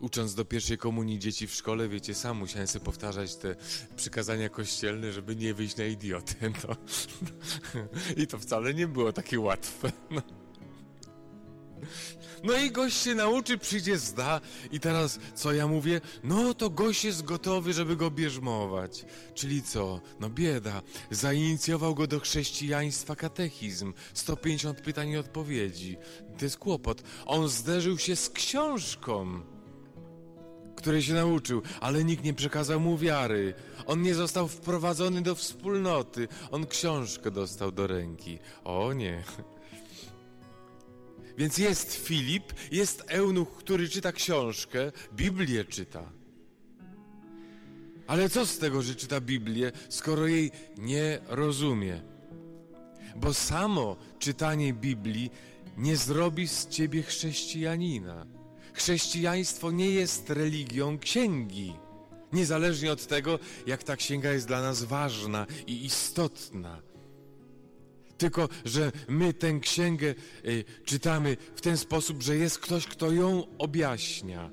Ucząc 0.00 0.34
do 0.34 0.44
pierwszej 0.44 0.78
komunii 0.78 1.18
dzieci 1.18 1.46
w 1.46 1.54
szkole, 1.54 1.88
wiecie, 1.88 2.14
sam 2.14 2.36
musiałem 2.36 2.68
sobie 2.68 2.84
powtarzać 2.84 3.36
te 3.36 3.56
przykazania 3.96 4.48
kościelne, 4.48 5.12
żeby 5.12 5.36
nie 5.36 5.54
wyjść 5.54 5.76
na 5.76 5.84
idiotę. 5.84 6.34
No. 6.68 6.76
I 8.16 8.26
to 8.26 8.38
wcale 8.38 8.74
nie 8.74 8.88
było 8.88 9.12
takie 9.12 9.40
łatwe. 9.40 9.92
No. 10.10 10.47
No 12.44 12.56
i 12.56 12.70
gość 12.70 13.02
się 13.02 13.14
nauczy, 13.14 13.58
przyjdzie, 13.58 13.98
zda 13.98 14.40
i 14.72 14.80
teraz 14.80 15.18
co 15.34 15.52
ja 15.52 15.66
mówię? 15.66 16.00
No 16.24 16.54
to 16.54 16.70
gość 16.70 17.04
jest 17.04 17.24
gotowy, 17.24 17.72
żeby 17.72 17.96
go 17.96 18.10
bierzmować. 18.10 19.04
Czyli 19.34 19.62
co? 19.62 20.00
No 20.20 20.30
bieda. 20.30 20.82
Zainicjował 21.10 21.94
go 21.94 22.06
do 22.06 22.20
chrześcijaństwa 22.20 23.16
katechizm. 23.16 23.92
150 24.14 24.80
pytań 24.80 25.08
i 25.08 25.16
odpowiedzi. 25.16 25.96
To 26.38 26.44
jest 26.44 26.58
kłopot. 26.58 27.02
On 27.26 27.48
zderzył 27.48 27.98
się 27.98 28.16
z 28.16 28.30
książką 28.30 29.42
której 30.78 31.02
się 31.02 31.14
nauczył, 31.14 31.62
ale 31.80 32.04
nikt 32.04 32.24
nie 32.24 32.34
przekazał 32.34 32.80
mu 32.80 32.98
wiary. 32.98 33.54
On 33.86 34.02
nie 34.02 34.14
został 34.14 34.48
wprowadzony 34.48 35.22
do 35.22 35.34
wspólnoty. 35.34 36.28
On 36.50 36.66
książkę 36.66 37.30
dostał 37.30 37.72
do 37.72 37.86
ręki. 37.86 38.38
O 38.64 38.92
nie. 38.92 39.24
Więc 41.38 41.58
jest 41.58 41.94
Filip, 41.94 42.52
jest 42.72 43.04
eunuch, 43.06 43.56
który 43.56 43.88
czyta 43.88 44.12
książkę, 44.12 44.92
Biblię 45.12 45.64
czyta. 45.64 46.12
Ale 48.06 48.28
co 48.28 48.46
z 48.46 48.58
tego, 48.58 48.82
że 48.82 48.94
czyta 48.94 49.20
Biblię, 49.20 49.72
skoro 49.88 50.26
jej 50.26 50.50
nie 50.78 51.18
rozumie? 51.28 52.02
Bo 53.16 53.34
samo 53.34 53.96
czytanie 54.18 54.72
Biblii 54.72 55.30
nie 55.76 55.96
zrobi 55.96 56.48
z 56.48 56.68
ciebie 56.68 57.02
chrześcijanina. 57.02 58.26
Chrześcijaństwo 58.72 59.70
nie 59.70 59.90
jest 59.90 60.30
religią 60.30 60.98
księgi. 60.98 61.72
Niezależnie 62.32 62.92
od 62.92 63.06
tego, 63.06 63.38
jak 63.66 63.82
ta 63.82 63.96
księga 63.96 64.32
jest 64.32 64.46
dla 64.46 64.62
nas 64.62 64.84
ważna 64.84 65.46
i 65.66 65.84
istotna. 65.84 66.87
Tylko, 68.18 68.48
że 68.64 68.92
my 69.08 69.32
tę 69.32 69.60
księgę 69.60 70.14
y, 70.44 70.64
czytamy 70.84 71.36
w 71.56 71.60
ten 71.60 71.76
sposób, 71.76 72.22
że 72.22 72.36
jest 72.36 72.58
ktoś, 72.58 72.86
kto 72.86 73.12
ją 73.12 73.46
objaśnia. 73.58 74.50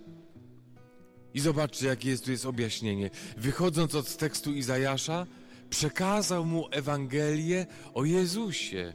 I 1.33 1.39
zobaczcie, 1.39 1.87
jakie 1.87 2.09
jest 2.09 2.25
tu 2.25 2.31
jest 2.31 2.45
objaśnienie. 2.45 3.09
Wychodząc 3.37 3.95
od 3.95 4.17
tekstu 4.17 4.53
Izajasza, 4.53 5.27
przekazał 5.69 6.45
mu 6.45 6.67
Ewangelię 6.71 7.65
o 7.93 8.05
Jezusie. 8.05 8.93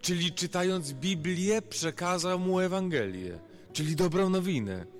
Czyli 0.00 0.32
czytając 0.32 0.92
Biblię, 0.92 1.62
przekazał 1.62 2.38
mu 2.38 2.60
Ewangelię, 2.60 3.38
czyli 3.72 3.96
dobrą 3.96 4.30
nowinę. 4.30 4.99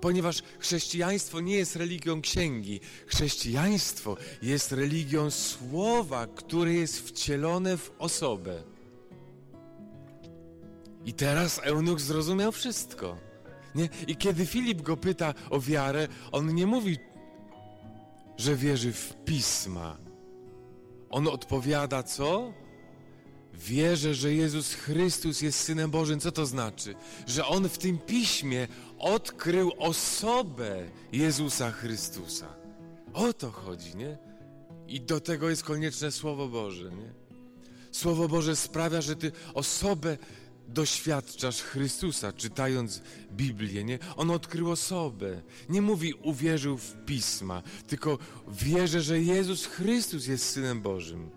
Ponieważ 0.00 0.42
chrześcijaństwo 0.58 1.40
nie 1.40 1.56
jest 1.56 1.76
religią 1.76 2.22
księgi, 2.22 2.80
chrześcijaństwo 3.06 4.16
jest 4.42 4.72
religią 4.72 5.30
słowa, 5.30 6.26
które 6.26 6.74
jest 6.74 7.08
wcielone 7.08 7.76
w 7.76 7.90
osobę. 7.98 8.62
I 11.04 11.12
teraz 11.12 11.60
eunuch 11.64 12.00
zrozumiał 12.00 12.52
wszystko. 12.52 13.16
Nie? 13.74 13.88
I 14.06 14.16
kiedy 14.16 14.46
Filip 14.46 14.82
go 14.82 14.96
pyta 14.96 15.34
o 15.50 15.60
wiarę, 15.60 16.08
on 16.32 16.54
nie 16.54 16.66
mówi, 16.66 16.98
że 18.36 18.56
wierzy 18.56 18.92
w 18.92 19.14
pisma. 19.24 19.96
On 21.10 21.28
odpowiada 21.28 22.02
co? 22.02 22.52
Wierzę, 23.54 24.14
że 24.14 24.34
Jezus 24.34 24.74
Chrystus 24.74 25.40
jest 25.40 25.60
Synem 25.60 25.90
Bożym. 25.90 26.20
Co 26.20 26.32
to 26.32 26.46
znaczy? 26.46 26.94
Że 27.26 27.46
On 27.46 27.68
w 27.68 27.78
tym 27.78 27.98
piśmie 27.98 28.68
odkrył 29.00 29.72
osobę 29.78 30.88
Jezusa 31.12 31.70
Chrystusa. 31.70 32.46
O 33.12 33.32
to 33.32 33.50
chodzi, 33.50 33.96
nie? 33.96 34.18
I 34.88 35.00
do 35.00 35.20
tego 35.20 35.50
jest 35.50 35.64
konieczne 35.64 36.12
Słowo 36.12 36.48
Boże, 36.48 36.90
nie? 36.90 37.12
Słowo 37.92 38.28
Boże 38.28 38.56
sprawia, 38.56 39.00
że 39.00 39.16
ty 39.16 39.32
osobę 39.54 40.18
doświadczasz 40.68 41.62
Chrystusa, 41.62 42.32
czytając 42.32 43.02
Biblię, 43.32 43.84
nie? 43.84 43.98
On 44.16 44.30
odkrył 44.30 44.70
osobę. 44.70 45.42
Nie 45.68 45.82
mówi 45.82 46.14
uwierzył 46.14 46.78
w 46.78 47.04
Pisma, 47.06 47.62
tylko 47.86 48.18
wierzę, 48.48 49.00
że 49.00 49.20
Jezus 49.20 49.66
Chrystus 49.66 50.26
jest 50.26 50.50
Synem 50.50 50.82
Bożym. 50.82 51.30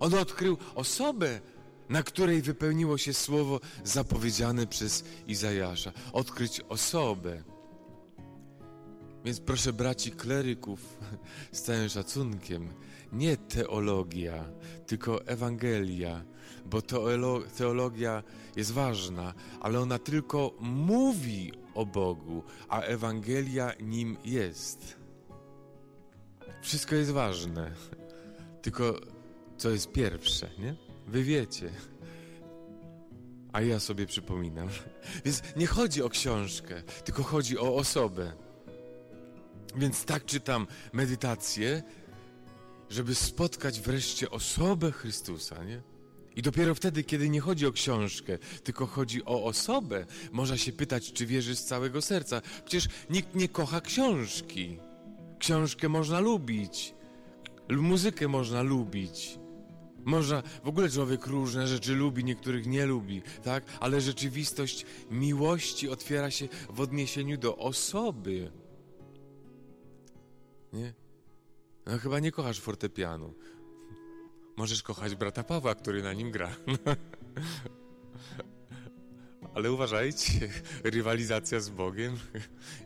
On 0.00 0.14
odkrył 0.14 0.56
osobę, 0.74 1.40
na 1.88 2.02
której 2.02 2.42
wypełniło 2.42 2.98
się 2.98 3.14
słowo 3.14 3.60
zapowiedziane 3.84 4.66
przez 4.66 5.04
Izajasza. 5.26 5.92
Odkryć 6.12 6.60
osobę. 6.68 7.42
Więc 9.24 9.40
proszę 9.40 9.72
braci 9.72 10.10
kleryków, 10.10 10.98
z 11.52 11.62
całym 11.62 11.88
szacunkiem, 11.88 12.68
nie 13.12 13.36
teologia, 13.36 14.44
tylko 14.86 15.26
Ewangelia, 15.26 16.24
bo 16.66 16.82
teologia 17.56 18.22
jest 18.56 18.72
ważna, 18.72 19.34
ale 19.60 19.80
ona 19.80 19.98
tylko 19.98 20.54
mówi 20.60 21.52
o 21.74 21.86
Bogu, 21.86 22.42
a 22.68 22.80
Ewangelia 22.80 23.72
nim 23.80 24.16
jest. 24.24 24.96
Wszystko 26.62 26.94
jest 26.94 27.10
ważne, 27.10 27.72
tylko 28.62 29.00
co 29.56 29.70
jest 29.70 29.92
pierwsze, 29.92 30.50
nie? 30.58 30.87
Wy 31.08 31.24
wiecie. 31.24 31.70
A 33.52 33.60
ja 33.60 33.80
sobie 33.80 34.06
przypominam. 34.06 34.68
Więc 35.24 35.42
nie 35.56 35.66
chodzi 35.66 36.02
o 36.02 36.08
książkę, 36.08 36.82
tylko 37.04 37.22
chodzi 37.22 37.58
o 37.58 37.74
osobę. 37.74 38.32
Więc 39.76 40.04
tak 40.04 40.24
czytam 40.24 40.66
medytację, 40.92 41.82
żeby 42.90 43.14
spotkać 43.14 43.80
wreszcie 43.80 44.30
osobę 44.30 44.92
Chrystusa, 44.92 45.64
nie? 45.64 45.82
I 46.36 46.42
dopiero 46.42 46.74
wtedy, 46.74 47.04
kiedy 47.04 47.28
nie 47.28 47.40
chodzi 47.40 47.66
o 47.66 47.72
książkę, 47.72 48.38
tylko 48.64 48.86
chodzi 48.86 49.24
o 49.24 49.44
osobę, 49.44 50.06
można 50.32 50.56
się 50.56 50.72
pytać, 50.72 51.12
czy 51.12 51.26
wierzy 51.26 51.56
z 51.56 51.64
całego 51.64 52.02
serca. 52.02 52.42
Przecież 52.64 52.88
nikt 53.10 53.34
nie 53.34 53.48
kocha 53.48 53.80
książki. 53.80 54.78
Książkę 55.38 55.88
można 55.88 56.20
lubić, 56.20 56.94
muzykę 57.70 58.28
można 58.28 58.62
lubić, 58.62 59.37
można, 60.08 60.42
w 60.64 60.68
ogóle 60.68 60.90
człowiek 60.90 61.26
różne 61.26 61.66
rzeczy 61.66 61.94
lubi, 61.94 62.24
niektórych 62.24 62.66
nie 62.66 62.86
lubi, 62.86 63.22
tak? 63.44 63.64
Ale 63.80 64.00
rzeczywistość 64.00 64.86
miłości 65.10 65.88
otwiera 65.88 66.30
się 66.30 66.48
w 66.70 66.80
odniesieniu 66.80 67.38
do 67.38 67.56
osoby. 67.56 68.50
Nie? 70.72 70.94
No 71.86 71.98
chyba 71.98 72.18
nie 72.18 72.32
kochasz 72.32 72.60
fortepianu. 72.60 73.34
Możesz 74.56 74.82
kochać 74.82 75.14
brata 75.14 75.44
Pawła, 75.44 75.74
który 75.74 76.02
na 76.02 76.12
nim 76.12 76.30
gra. 76.30 76.56
Ale 79.54 79.72
uważajcie, 79.72 80.48
rywalizacja 80.84 81.60
z 81.60 81.68
Bogiem 81.68 82.18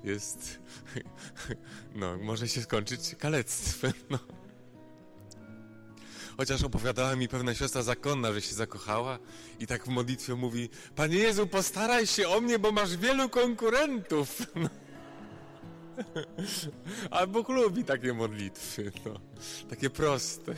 jest. 0.05 0.61
No, 1.95 2.19
może 2.19 2.49
się 2.49 2.63
skończyć 2.63 3.15
kalectwem. 3.19 3.93
No. 4.11 4.19
Chociaż 6.37 6.63
opowiadała 6.63 7.17
mi 7.17 7.29
pewna 7.29 7.55
siostra 7.55 7.83
zakonna, 7.83 8.33
że 8.33 8.41
się 8.41 8.55
zakochała 8.55 9.19
i 9.61 9.67
tak 9.67 9.85
w 9.85 9.89
modlitwie 9.89 10.35
mówi: 10.35 10.69
Panie 10.97 11.17
Jezu, 11.17 11.47
postaraj 11.47 12.07
się 12.07 12.29
o 12.29 12.41
mnie, 12.41 12.59
bo 12.59 12.73
masz 12.73 12.97
wielu 12.97 13.29
konkurentów. 13.29 14.39
A 17.11 17.27
Bóg 17.27 17.49
lubi 17.49 17.85
takie 17.85 18.13
modlitwy, 18.15 18.93
no. 19.05 19.21
takie 19.71 19.91
proste. 19.91 20.55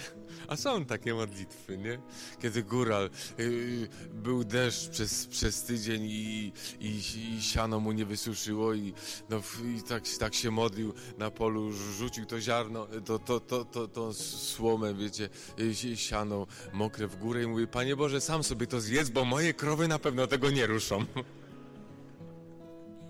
A 0.48 0.56
są 0.56 0.84
takie 0.84 1.14
modlitwy, 1.14 1.78
nie? 1.78 1.98
Kiedy 2.42 2.62
góral, 2.62 3.10
yy, 3.38 3.88
był 4.14 4.44
deszcz 4.44 4.88
przez, 4.88 5.26
przez 5.26 5.62
tydzień 5.62 6.02
i, 6.04 6.52
i, 6.80 7.00
i, 7.36 7.42
siano 7.42 7.80
mu 7.80 7.92
nie 7.92 8.04
wysuszyło 8.04 8.74
i, 8.74 8.92
no, 9.30 9.40
i 9.78 9.82
tak, 9.82 10.02
tak 10.18 10.34
się 10.34 10.50
modlił 10.50 10.94
na 11.18 11.30
polu, 11.30 11.72
rzucił 11.72 12.26
to 12.26 12.40
ziarno, 12.40 12.86
to, 13.04 13.18
to, 13.18 13.40
to, 13.40 13.64
to, 13.64 13.88
to 13.88 14.14
słomę, 14.14 14.94
wiecie, 14.94 15.28
y, 15.60 15.96
siano 15.96 16.46
mokre 16.72 17.06
w 17.06 17.16
górę 17.16 17.42
i 17.42 17.46
mówi, 17.46 17.66
Panie 17.66 17.96
Boże, 17.96 18.20
sam 18.20 18.44
sobie 18.44 18.66
to 18.66 18.80
zjedz, 18.80 19.10
bo 19.10 19.24
moje 19.24 19.54
krowy 19.54 19.88
na 19.88 19.98
pewno 19.98 20.26
tego 20.26 20.50
nie 20.50 20.66
ruszą. 20.66 21.04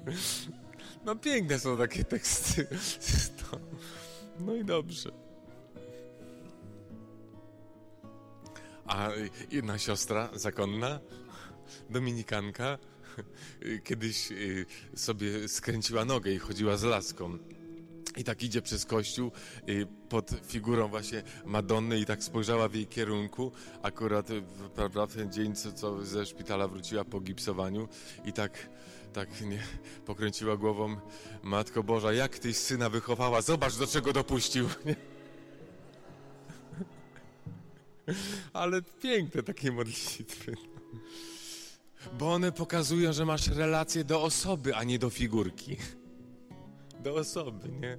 No 1.05 1.17
piękne 1.17 1.59
są 1.59 1.77
takie 1.79 2.05
teksty. 2.05 2.67
No 4.41 4.55
i 4.55 4.65
dobrze. 4.65 5.11
A 8.87 9.09
jedna 9.51 9.79
siostra 9.79 10.29
zakonna, 10.35 11.01
dominikanka, 11.91 12.79
kiedyś 13.85 14.33
y, 14.33 14.67
sobie 14.95 15.49
skręciła 15.49 16.05
nogę 16.05 16.33
i 16.33 16.39
chodziła 16.39 16.77
z 16.77 16.83
laską. 16.83 17.39
I 18.17 18.25
tak 18.25 18.43
idzie 18.43 18.63
przez 18.63 18.85
kościół 18.85 19.33
y, 19.69 19.87
pod 20.09 20.31
figurą 20.47 20.89
właśnie 20.89 21.23
Madonny 21.45 22.01
i 22.01 22.05
tak 22.07 22.25
spojrzała 22.25 22.69
w 22.69 22.75
jej 22.75 22.87
kierunku. 22.87 23.53
Akurat 23.83 24.29
prawda, 24.75 25.07
w 25.07 25.15
ten 25.15 25.33
dzień, 25.33 25.55
co, 25.55 25.73
co 25.73 26.05
ze 26.05 26.27
szpitala 26.27 26.69
wróciła 26.69 27.05
po 27.05 27.21
gipsowaniu 27.21 27.89
i 28.25 28.33
tak, 28.33 28.69
tak 29.15 29.41
nie, 29.41 29.63
pokręciła 30.07 30.57
głową. 30.57 30.97
Matko 31.43 31.83
Boża, 31.83 32.13
jak 32.13 32.39
tyś 32.39 32.57
syna 32.57 32.89
wychowała, 32.91 33.43
zobacz 33.43 33.77
do 33.77 33.87
czego 33.87 34.13
dopuścił. 34.13 34.69
Nie? 34.87 34.97
Ale 38.53 38.83
piękne 38.83 39.43
takie 39.43 39.73
modlitwy. 39.73 40.55
Bo 42.19 42.33
one 42.33 42.53
pokazują, 42.53 43.13
że 43.13 43.25
masz 43.25 43.49
relację 43.49 44.05
do 44.05 44.23
osoby, 44.23 44.77
a 44.77 44.85
nie 44.85 44.99
do 44.99 45.11
figurki. 45.11 45.77
Do 47.01 47.15
osoby, 47.15 47.69
nie? 47.69 47.99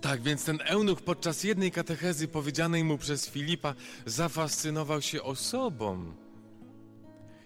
Tak, 0.00 0.22
więc 0.22 0.44
ten 0.44 0.58
eunuch 0.64 1.02
podczas 1.02 1.44
jednej 1.44 1.72
katechezy 1.72 2.28
powiedzianej 2.28 2.84
mu 2.84 2.98
przez 2.98 3.28
Filipa 3.28 3.74
zafascynował 4.06 5.02
się 5.02 5.22
osobą. 5.22 6.23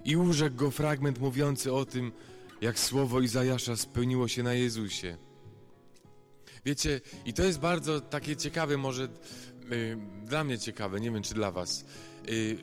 I 0.08 0.16
urzekł 0.16 0.56
go 0.56 0.70
fragment 0.70 1.18
mówiący 1.18 1.72
o 1.72 1.84
tym, 1.84 2.12
jak 2.60 2.78
słowo 2.78 3.20
Izajasza 3.20 3.76
spełniło 3.76 4.28
się 4.28 4.42
na 4.42 4.54
Jezusie. 4.54 5.16
Wiecie, 6.64 7.00
i 7.24 7.32
to 7.32 7.42
jest 7.42 7.58
bardzo 7.58 8.00
takie 8.00 8.36
ciekawe, 8.36 8.76
może 8.76 9.08
Y, 9.72 9.98
dla 10.24 10.44
mnie 10.44 10.58
ciekawe, 10.58 11.00
nie 11.00 11.10
wiem 11.10 11.22
czy 11.22 11.34
dla 11.34 11.50
Was. 11.50 11.84
Y, 12.28 12.58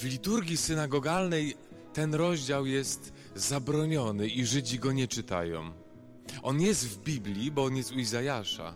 w 0.00 0.04
liturgii 0.04 0.56
synagogalnej 0.56 1.54
ten 1.92 2.14
rozdział 2.14 2.66
jest 2.66 3.12
zabroniony 3.34 4.28
i 4.28 4.46
Żydzi 4.46 4.78
go 4.78 4.92
nie 4.92 5.08
czytają. 5.08 5.72
On 6.42 6.60
jest 6.60 6.88
w 6.88 6.98
Biblii, 6.98 7.50
bo 7.50 7.64
on 7.64 7.76
jest 7.76 7.92
u 7.92 7.98
Izajasza, 7.98 8.74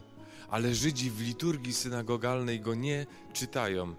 ale 0.49 0.75
Żydzi 0.75 1.11
w 1.11 1.21
liturgii 1.21 1.73
synagogalnej 1.73 2.61
go 2.61 2.75
nie 2.75 3.07
czytają. 3.33 3.95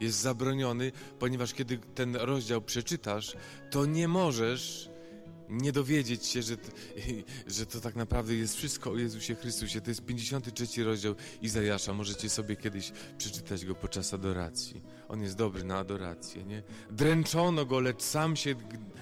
Jest 0.00 0.18
zabroniony, 0.18 0.92
ponieważ 1.18 1.54
kiedy 1.54 1.78
ten 1.78 2.16
rozdział 2.16 2.62
przeczytasz, 2.62 3.36
to 3.70 3.86
nie 3.86 4.08
możesz 4.08 4.89
nie 5.50 5.72
dowiedzieć 5.72 6.26
się, 6.26 6.42
że, 6.42 6.56
że 7.46 7.66
to 7.66 7.80
tak 7.80 7.96
naprawdę 7.96 8.34
jest 8.34 8.56
wszystko 8.56 8.90
o 8.90 8.96
Jezusie 8.96 9.34
Chrystusie. 9.34 9.80
To 9.80 9.90
jest 9.90 10.04
53 10.04 10.84
rozdział 10.84 11.14
Izajasza. 11.42 11.92
Możecie 11.92 12.30
sobie 12.30 12.56
kiedyś 12.56 12.92
przeczytać 13.18 13.64
go 13.64 13.74
podczas 13.74 14.14
adoracji. 14.14 14.82
On 15.08 15.22
jest 15.22 15.36
dobry 15.36 15.64
na 15.64 15.78
adorację, 15.78 16.44
nie? 16.44 16.62
Dręczono 16.90 17.66
go, 17.66 17.80
lecz 17.80 18.02
sam 18.02 18.36
się 18.36 18.54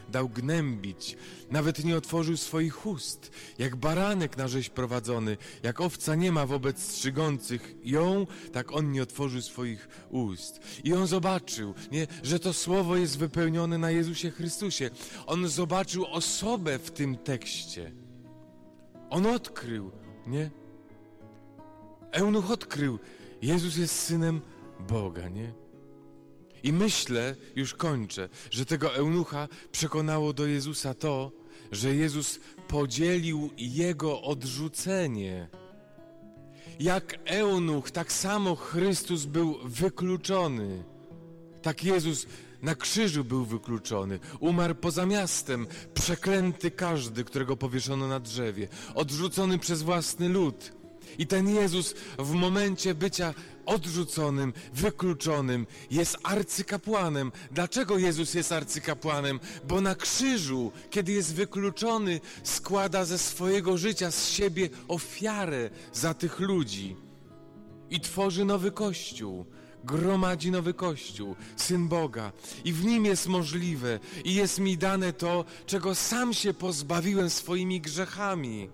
dał 0.09 0.29
gnębić. 0.29 1.17
Nawet 1.51 1.85
nie 1.85 1.97
otworzył 1.97 2.37
swoich 2.37 2.87
ust. 2.87 3.31
Jak 3.59 3.77
baranek 3.77 4.37
na 4.37 4.49
rzeź 4.49 4.69
prowadzony, 4.69 5.37
jak 5.63 5.81
owca 5.81 6.15
nie 6.15 6.33
ma 6.33 6.47
wobec 6.47 6.83
strzygących 6.83 7.75
ją, 7.85 8.27
tak 8.53 8.73
on 8.73 8.93
nie 8.93 9.03
otworzył 9.03 9.43
swoich 9.43 9.89
ust. 10.11 10.61
I 10.85 10.95
on 10.95 11.07
zobaczył, 11.07 11.75
nie, 11.93 12.07
że 12.23 12.39
to 12.39 12.53
słowo 12.53 12.97
jest 12.97 13.19
wypełnione 13.19 13.79
na 13.79 13.91
Jezusie 13.91 14.31
Chrystusie. 14.31 14.91
On 15.27 15.49
zobaczył 15.49 16.07
osobę 16.07 16.38
w 16.79 16.91
tym 16.91 17.17
tekście. 17.17 17.93
On 19.11 19.27
odkrył, 19.27 19.91
nie? 20.27 20.51
Eunuch 22.13 22.51
odkrył, 22.51 22.99
Jezus 23.43 23.77
jest 23.77 23.95
synem 23.95 24.41
Boga, 24.89 25.29
nie? 25.29 25.53
I 26.63 26.73
myślę, 26.73 27.35
już 27.57 27.75
kończę, 27.75 28.29
że 28.51 28.67
tego 28.67 28.95
eunucha 28.95 29.49
przekonało 29.73 30.33
do 30.33 30.47
Jezusa 30.47 30.95
to, 30.95 31.33
że 31.73 31.95
Jezus 31.95 32.41
podzielił 32.69 33.51
jego 33.57 34.23
odrzucenie. 34.23 35.49
Jak 36.81 37.19
eunuch, 37.25 37.91
tak 37.91 38.13
samo 38.13 38.57
Chrystus 38.57 39.25
był 39.25 39.59
wykluczony. 39.65 40.85
Tak 41.63 41.85
Jezus 41.85 42.27
na 42.63 42.75
krzyżu 42.75 43.25
był 43.25 43.45
wykluczony, 43.45 44.19
umarł 44.41 44.75
poza 44.75 45.07
miastem, 45.07 45.67
przeklęty 45.95 46.71
każdy, 46.71 47.25
którego 47.25 47.57
powieszono 47.57 48.09
na 48.09 48.21
drzewie, 48.21 48.69
odrzucony 48.95 49.59
przez 49.59 49.83
własny 49.83 50.29
lud. 50.29 50.73
I 51.19 51.27
ten 51.27 51.49
Jezus 51.49 51.95
w 52.19 52.31
momencie 52.31 52.95
bycia 52.95 53.35
odrzuconym, 53.67 54.53
wykluczonym 54.75 55.67
jest 55.91 56.19
arcykapłanem. 56.23 57.33
Dlaczego 57.51 57.99
Jezus 57.99 58.35
jest 58.35 58.53
arcykapłanem? 58.53 59.41
Bo 59.69 59.81
na 59.81 59.95
krzyżu, 59.95 60.73
kiedy 60.91 61.13
jest 61.13 61.35
wykluczony, 61.35 62.21
składa 62.43 63.05
ze 63.05 63.19
swojego 63.19 63.79
życia, 63.79 64.11
z 64.11 64.29
siebie 64.29 64.69
ofiarę 64.89 65.71
za 65.93 66.15
tych 66.15 66.41
ludzi 66.41 66.97
i 67.91 68.01
tworzy 68.01 68.45
nowy 68.45 68.71
kościół 68.71 69.47
gromadzi 69.85 70.51
nowy 70.51 70.75
Kościół, 70.75 71.37
Syn 71.57 71.89
Boga. 71.89 72.33
I 72.65 72.73
w 72.73 72.85
nim 72.85 73.05
jest 73.05 73.27
możliwe 73.27 74.01
i 74.25 74.35
jest 74.35 74.59
mi 74.59 74.79
dane 74.79 75.13
to, 75.13 75.45
czego 75.67 75.95
sam 75.95 76.35
się 76.35 76.55
pozbawiłem 76.55 77.31
swoimi 77.31 77.81
grzechami. 77.81 78.69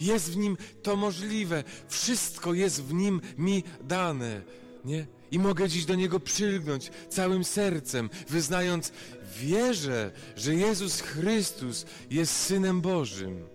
Jest 0.00 0.30
w 0.32 0.36
nim 0.36 0.56
to 0.82 0.96
możliwe. 0.96 1.64
Wszystko 1.88 2.54
jest 2.54 2.82
w 2.82 2.94
nim 2.94 3.20
mi 3.38 3.62
dane. 3.82 4.42
Nie? 4.84 5.06
I 5.30 5.38
mogę 5.38 5.68
dziś 5.68 5.84
do 5.84 5.94
niego 5.94 6.20
przylgnąć 6.20 6.90
całym 7.08 7.44
sercem, 7.44 8.10
wyznając 8.28 8.92
wierzę, 9.40 10.10
że 10.36 10.54
Jezus 10.54 11.00
Chrystus 11.00 11.86
jest 12.10 12.36
synem 12.36 12.80
Bożym. 12.80 13.46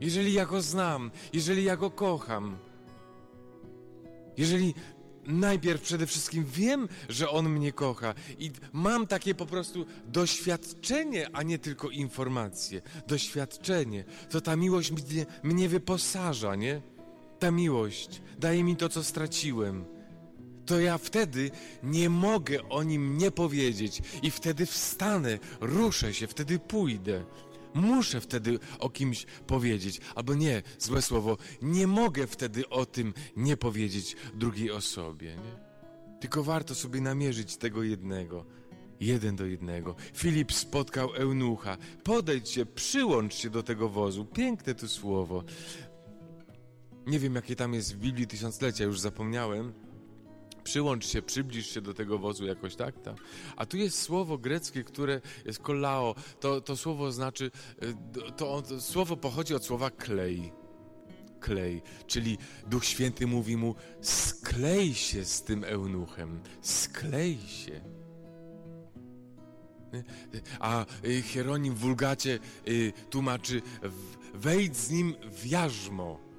Jeżeli 0.00 0.32
ja 0.32 0.46
go 0.46 0.62
znam, 0.62 1.10
jeżeli 1.32 1.64
ja 1.64 1.76
go 1.76 1.90
kocham, 1.90 2.58
jeżeli 4.36 4.74
najpierw 5.26 5.82
przede 5.82 6.06
wszystkim 6.06 6.44
wiem, 6.44 6.88
że 7.08 7.30
On 7.30 7.48
mnie 7.48 7.72
kocha 7.72 8.14
i 8.38 8.50
mam 8.72 9.06
takie 9.06 9.34
po 9.34 9.46
prostu 9.46 9.86
doświadczenie, 10.06 11.28
a 11.32 11.42
nie 11.42 11.58
tylko 11.58 11.90
informacje. 11.90 12.82
Doświadczenie. 13.06 14.04
To 14.30 14.40
ta 14.40 14.56
miłość 14.56 14.90
mnie, 14.90 15.26
mnie 15.42 15.68
wyposaża, 15.68 16.54
nie? 16.56 16.82
Ta 17.38 17.50
miłość 17.50 18.22
daje 18.38 18.64
mi 18.64 18.76
to, 18.76 18.88
co 18.88 19.04
straciłem. 19.04 19.84
To 20.66 20.80
ja 20.80 20.98
wtedy 20.98 21.50
nie 21.82 22.10
mogę 22.10 22.68
o 22.68 22.82
nim 22.82 23.18
nie 23.18 23.30
powiedzieć 23.30 24.02
i 24.22 24.30
wtedy 24.30 24.66
wstanę, 24.66 25.38
ruszę 25.60 26.14
się, 26.14 26.26
wtedy 26.26 26.58
pójdę. 26.58 27.24
Muszę 27.74 28.20
wtedy 28.20 28.58
o 28.78 28.90
kimś 28.90 29.26
powiedzieć, 29.46 30.00
albo 30.14 30.34
nie, 30.34 30.62
złe 30.78 31.02
słowo, 31.02 31.36
nie 31.62 31.86
mogę 31.86 32.26
wtedy 32.26 32.68
o 32.68 32.86
tym 32.86 33.14
nie 33.36 33.56
powiedzieć 33.56 34.16
drugiej 34.34 34.70
osobie. 34.70 35.36
Nie? 35.36 35.70
Tylko 36.20 36.42
warto 36.44 36.74
sobie 36.74 37.00
namierzyć 37.00 37.56
tego 37.56 37.82
jednego. 37.82 38.44
Jeden 39.00 39.36
do 39.36 39.46
jednego. 39.46 39.94
Filip 40.14 40.52
spotkał 40.52 41.14
eunucha. 41.14 41.76
Podejdź 42.04 42.48
się, 42.50 42.66
przyłącz 42.66 43.34
się 43.34 43.50
do 43.50 43.62
tego 43.62 43.88
wozu. 43.88 44.24
Piękne 44.24 44.74
to 44.74 44.88
słowo. 44.88 45.44
Nie 47.06 47.18
wiem, 47.18 47.34
jakie 47.34 47.56
tam 47.56 47.74
jest 47.74 47.94
w 47.94 47.98
Biblii 47.98 48.26
Tysiąclecia, 48.26 48.84
już 48.84 49.00
zapomniałem 49.00 49.72
przyłącz 50.64 51.06
się, 51.06 51.22
przybliż 51.22 51.70
się 51.74 51.80
do 51.80 51.94
tego 51.94 52.18
wozu 52.18 52.46
jakoś, 52.46 52.76
tak? 52.76 53.00
tak. 53.02 53.16
A 53.56 53.66
tu 53.66 53.76
jest 53.76 54.02
słowo 54.02 54.38
greckie, 54.38 54.84
które 54.84 55.20
jest 55.44 55.58
kolao. 55.58 56.14
To, 56.40 56.60
to 56.60 56.76
słowo 56.76 57.12
znaczy, 57.12 57.50
y, 57.82 57.94
to, 58.36 58.62
to 58.62 58.80
słowo 58.80 59.16
pochodzi 59.16 59.54
od 59.54 59.64
słowa 59.64 59.90
klej. 59.90 60.52
Klej, 61.40 61.82
czyli 62.06 62.38
Duch 62.66 62.84
Święty 62.84 63.26
mówi 63.26 63.56
mu, 63.56 63.74
sklej 64.00 64.94
się 64.94 65.24
z 65.24 65.42
tym 65.42 65.64
eunuchem, 65.64 66.40
sklej 66.62 67.38
się. 67.38 67.80
A 70.60 70.86
y, 71.04 71.22
Hieronim 71.22 71.74
w 71.74 71.78
Wulgacie 71.78 72.38
tłumaczy, 73.10 73.62
wejdź 74.34 74.76
z 74.76 74.90
nim 74.90 75.14
w 75.32 75.46
jarzmo. 75.46 76.29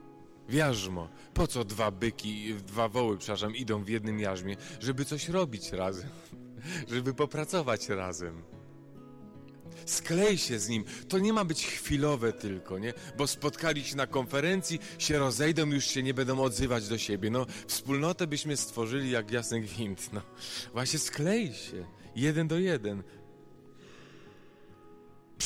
Jarzmo. 0.53 1.09
Po 1.33 1.47
co 1.47 1.63
dwa 1.65 1.91
byki, 1.91 2.55
dwa 2.55 2.89
woły, 2.89 3.17
przepraszam, 3.17 3.55
idą 3.55 3.83
w 3.83 3.89
jednym 3.89 4.19
jarzmie? 4.19 4.55
Żeby 4.79 5.05
coś 5.05 5.29
robić 5.29 5.71
razem. 5.71 6.09
Żeby 6.91 7.13
popracować 7.13 7.89
razem. 7.89 8.43
Sklej 9.85 10.37
się 10.37 10.59
z 10.59 10.69
nim. 10.69 10.83
To 11.07 11.19
nie 11.19 11.33
ma 11.33 11.45
być 11.45 11.65
chwilowe 11.65 12.33
tylko, 12.33 12.79
nie? 12.79 12.93
Bo 13.17 13.27
spotkali 13.27 13.83
się 13.83 13.95
na 13.95 14.07
konferencji, 14.07 14.79
się 14.97 15.19
rozejdą, 15.19 15.65
już 15.65 15.85
się 15.85 16.03
nie 16.03 16.13
będą 16.13 16.41
odzywać 16.41 16.87
do 16.87 16.97
siebie. 16.97 17.29
No, 17.29 17.45
wspólnotę 17.67 18.27
byśmy 18.27 18.57
stworzyli 18.57 19.11
jak 19.11 19.31
jasny 19.31 19.61
gwint. 19.61 20.13
No, 20.13 20.21
właśnie 20.73 20.99
sklej 20.99 21.53
się. 21.53 21.85
Jeden 22.15 22.47
do 22.47 22.59
jeden. 22.59 23.03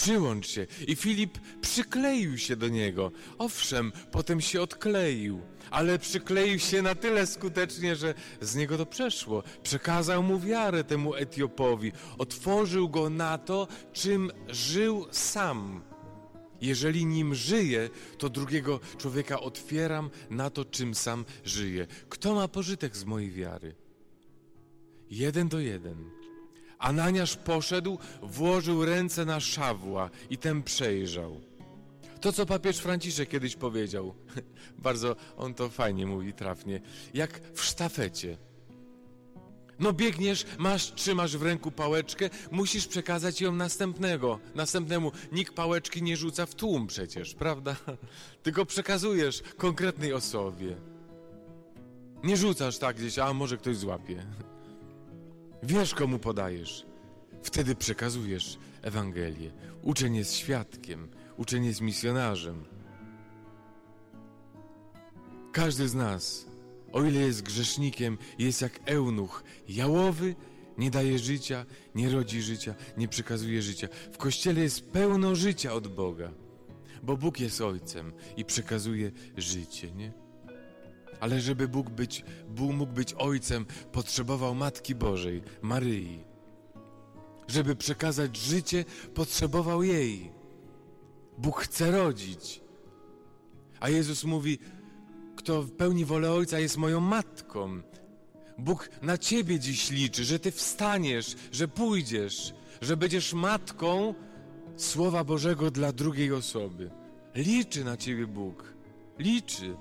Przyłącz 0.05 0.47
się. 0.47 0.67
I 0.87 0.95
Filip 0.95 1.39
przykleił 1.61 2.37
się 2.37 2.55
do 2.55 2.67
niego. 2.67 3.11
Owszem, 3.37 3.91
potem 4.11 4.41
się 4.41 4.61
odkleił, 4.61 5.41
ale 5.71 5.99
przykleił 5.99 6.59
się 6.59 6.81
na 6.81 6.95
tyle 6.95 7.27
skutecznie, 7.27 7.95
że 7.95 8.13
z 8.41 8.55
niego 8.55 8.77
to 8.77 8.85
przeszło. 8.85 9.43
Przekazał 9.63 10.23
mu 10.23 10.39
wiarę 10.39 10.83
temu 10.83 11.15
Etiopowi. 11.15 11.91
Otworzył 12.17 12.89
go 12.89 13.09
na 13.09 13.37
to, 13.37 13.67
czym 13.93 14.31
żył 14.47 15.07
sam. 15.11 15.81
Jeżeli 16.61 17.05
nim 17.05 17.35
żyję, 17.35 17.89
to 18.17 18.29
drugiego 18.29 18.79
człowieka 18.97 19.39
otwieram 19.39 20.09
na 20.29 20.49
to, 20.49 20.65
czym 20.65 20.95
sam 20.95 21.25
żyję. 21.45 21.87
Kto 22.09 22.35
ma 22.35 22.47
pożytek 22.47 22.97
z 22.97 23.05
mojej 23.05 23.31
wiary? 23.31 23.75
Jeden 25.09 25.49
do 25.49 25.59
jeden. 25.59 26.24
Ananiasz 26.79 27.35
poszedł, 27.35 27.97
włożył 28.21 28.85
ręce 28.85 29.25
na 29.25 29.39
Szawła 29.39 30.09
i 30.29 30.37
ten 30.37 30.63
przejrzał. 30.63 31.41
To, 32.21 32.33
co 32.33 32.45
papież 32.45 32.77
Franciszek 32.77 33.29
kiedyś 33.29 33.55
powiedział, 33.55 34.15
bardzo 34.77 35.15
on 35.37 35.53
to 35.53 35.69
fajnie 35.69 36.05
mówi, 36.05 36.33
trafnie, 36.33 36.81
jak 37.13 37.41
w 37.53 37.63
sztafecie. 37.63 38.37
No 39.79 39.93
biegniesz, 39.93 40.45
masz, 40.57 40.93
trzymasz 40.93 41.37
w 41.37 41.43
ręku 41.43 41.71
pałeczkę, 41.71 42.29
musisz 42.51 42.87
przekazać 42.87 43.41
ją 43.41 43.51
następnego, 43.51 44.39
następnemu. 44.55 45.11
Nikt 45.31 45.53
pałeczki 45.53 46.03
nie 46.03 46.17
rzuca 46.17 46.45
w 46.45 46.55
tłum 46.55 46.87
przecież, 46.87 47.33
prawda? 47.33 47.75
Tylko 48.43 48.65
przekazujesz 48.65 49.43
konkretnej 49.57 50.13
osobie. 50.13 50.75
Nie 52.23 52.37
rzucasz 52.37 52.77
tak 52.77 52.97
gdzieś, 52.97 53.19
a 53.19 53.33
może 53.33 53.57
ktoś 53.57 53.77
złapie. 53.77 54.25
Wiesz, 55.67 55.93
komu 55.93 56.19
podajesz. 56.19 56.85
Wtedy 57.43 57.75
przekazujesz 57.75 58.57
Ewangelię. 58.81 59.51
Uczeń 59.81 60.15
jest 60.15 60.33
świadkiem, 60.33 61.07
uczeń 61.37 61.65
jest 61.65 61.81
misjonarzem. 61.81 62.65
Każdy 65.51 65.87
z 65.87 65.95
nas, 65.95 66.45
o 66.91 67.03
ile 67.03 67.19
jest 67.19 67.41
grzesznikiem, 67.41 68.17
jest 68.39 68.61
jak 68.61 68.79
eunuch, 68.85 69.43
jałowy, 69.69 70.35
nie 70.77 70.91
daje 70.91 71.19
życia, 71.19 71.65
nie 71.95 72.09
rodzi 72.09 72.41
życia, 72.41 72.75
nie 72.97 73.07
przekazuje 73.07 73.61
życia. 73.61 73.87
W 74.11 74.17
kościele 74.17 74.61
jest 74.61 74.89
pełno 74.89 75.35
życia 75.35 75.73
od 75.73 75.87
Boga, 75.87 76.31
bo 77.03 77.17
Bóg 77.17 77.39
jest 77.39 77.61
Ojcem 77.61 78.13
i 78.37 78.45
przekazuje 78.45 79.11
życie, 79.37 79.91
nie? 79.91 80.24
Ale 81.19 81.41
żeby 81.41 81.67
Bóg, 81.67 81.89
być, 81.89 82.23
Bóg 82.49 82.71
mógł 82.71 82.93
być 82.93 83.13
ojcem, 83.13 83.65
potrzebował 83.91 84.55
Matki 84.55 84.95
Bożej, 84.95 85.41
Maryi. 85.61 86.23
Żeby 87.47 87.75
przekazać 87.75 88.37
życie, 88.37 88.85
potrzebował 89.13 89.83
jej. 89.83 90.31
Bóg 91.37 91.61
chce 91.61 91.91
rodzić. 91.91 92.61
A 93.79 93.89
Jezus 93.89 94.23
mówi: 94.23 94.59
Kto 95.35 95.63
pełni 95.77 96.05
wolę 96.05 96.31
Ojca, 96.31 96.59
jest 96.59 96.77
moją 96.77 96.99
matką. 96.99 97.81
Bóg 98.57 98.89
na 99.01 99.17
ciebie 99.17 99.59
dziś 99.59 99.91
liczy, 99.91 100.23
że 100.23 100.39
ty 100.39 100.51
wstaniesz, 100.51 101.35
że 101.51 101.67
pójdziesz, 101.67 102.53
że 102.81 102.97
będziesz 102.97 103.33
matką 103.33 104.13
Słowa 104.77 105.23
Bożego 105.23 105.71
dla 105.71 105.91
drugiej 105.91 106.33
osoby. 106.33 106.91
Liczy 107.35 107.83
na 107.83 107.97
ciebie 107.97 108.27
Bóg. 108.27 108.73
Liczy. 109.19 109.75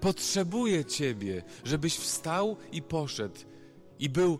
Potrzebuje 0.00 0.84
ciebie, 0.84 1.42
żebyś 1.64 1.96
wstał 1.96 2.56
i 2.72 2.82
poszedł 2.82 3.40
i 3.98 4.08
był 4.08 4.38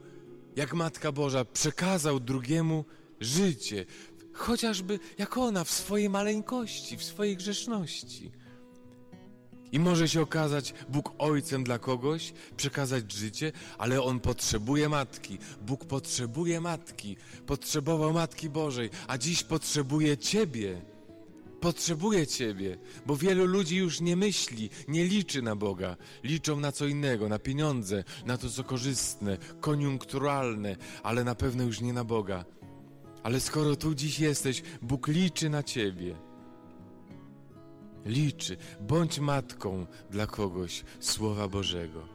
jak 0.56 0.74
Matka 0.74 1.12
Boża, 1.12 1.44
przekazał 1.44 2.20
drugiemu 2.20 2.84
życie, 3.20 3.84
chociażby 4.32 4.98
jak 5.18 5.36
ona 5.36 5.64
w 5.64 5.70
swojej 5.70 6.10
maleńkości, 6.10 6.96
w 6.96 7.04
swojej 7.04 7.36
grzeszności. 7.36 8.32
I 9.72 9.78
może 9.78 10.08
się 10.08 10.22
okazać 10.22 10.74
Bóg 10.88 11.12
ojcem 11.18 11.64
dla 11.64 11.78
kogoś, 11.78 12.32
przekazać 12.56 13.12
życie, 13.12 13.52
ale 13.78 14.02
on 14.02 14.20
potrzebuje 14.20 14.88
matki. 14.88 15.38
Bóg 15.60 15.84
potrzebuje 15.84 16.60
matki, 16.60 17.16
potrzebował 17.46 18.12
Matki 18.12 18.50
Bożej, 18.50 18.90
a 19.08 19.18
dziś 19.18 19.42
potrzebuje 19.42 20.18
Ciebie. 20.18 20.95
Potrzebuje 21.66 22.26
Ciebie, 22.26 22.78
bo 23.06 23.16
wielu 23.16 23.46
ludzi 23.46 23.76
już 23.76 24.00
nie 24.00 24.16
myśli, 24.16 24.70
nie 24.88 25.04
liczy 25.04 25.42
na 25.42 25.56
Boga. 25.56 25.96
Liczą 26.24 26.60
na 26.60 26.72
co 26.72 26.86
innego, 26.86 27.28
na 27.28 27.38
pieniądze, 27.38 28.04
na 28.26 28.38
to 28.38 28.50
co 28.50 28.64
korzystne, 28.64 29.38
koniunkturalne, 29.60 30.76
ale 31.02 31.24
na 31.24 31.34
pewno 31.34 31.64
już 31.64 31.80
nie 31.80 31.92
na 31.92 32.04
Boga. 32.04 32.44
Ale 33.22 33.40
skoro 33.40 33.76
tu 33.76 33.94
dziś 33.94 34.20
jesteś, 34.20 34.62
Bóg 34.82 35.08
liczy 35.08 35.50
na 35.50 35.62
Ciebie 35.62 36.16
liczy. 38.04 38.56
Bądź 38.80 39.18
matką 39.18 39.86
dla 40.10 40.26
kogoś 40.26 40.84
Słowa 41.00 41.48
Bożego. 41.48 42.08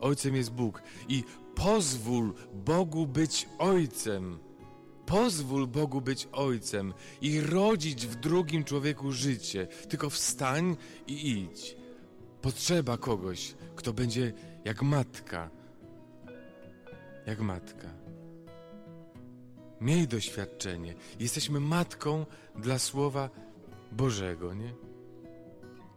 Ojcem 0.00 0.36
jest 0.36 0.52
Bóg 0.52 0.82
i 1.08 1.24
pozwól 1.54 2.34
Bogu 2.54 3.06
być 3.06 3.48
ojcem. 3.58 4.38
Pozwól 5.06 5.66
Bogu 5.66 6.00
być 6.00 6.28
ojcem 6.32 6.94
i 7.20 7.40
rodzić 7.40 8.06
w 8.06 8.14
drugim 8.14 8.64
człowieku 8.64 9.12
życie. 9.12 9.66
Tylko 9.66 10.10
wstań 10.10 10.76
i 11.06 11.30
idź. 11.30 11.76
Potrzeba 12.42 12.98
kogoś, 12.98 13.54
kto 13.76 13.92
będzie 13.92 14.32
jak 14.64 14.82
matka. 14.82 15.50
Jak 17.26 17.40
matka. 17.40 17.88
Miej 19.80 20.08
doświadczenie. 20.08 20.94
Jesteśmy 21.20 21.60
matką 21.60 22.26
dla 22.56 22.78
Słowa 22.78 23.30
Bożego, 23.92 24.54
nie? 24.54 24.74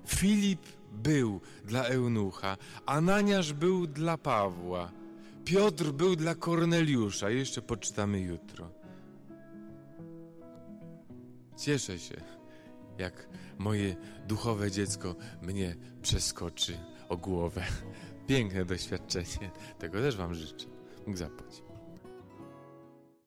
Filip 0.07 0.61
był 0.91 1.41
dla 1.65 1.83
Eunucha, 1.83 2.57
Ananiasz 2.85 3.53
był 3.53 3.87
dla 3.87 4.17
Pawła, 4.17 4.91
Piotr 5.45 5.91
był 5.91 6.15
dla 6.15 6.35
Korneliusza. 6.35 7.29
Jeszcze 7.29 7.61
poczytamy 7.61 8.19
jutro. 8.19 8.69
Cieszę 11.57 11.99
się, 11.99 12.15
jak 12.97 13.27
moje 13.57 13.95
duchowe 14.27 14.71
dziecko 14.71 15.15
mnie 15.41 15.75
przeskoczy 16.01 16.77
o 17.09 17.17
głowę. 17.17 17.63
Piękne 18.27 18.65
doświadczenie. 18.65 19.51
Tego 19.79 19.99
też 19.99 20.15
Wam 20.15 20.33
życzę. 20.33 20.65
Mógł 21.07 21.17
zapłacić. 21.17 21.64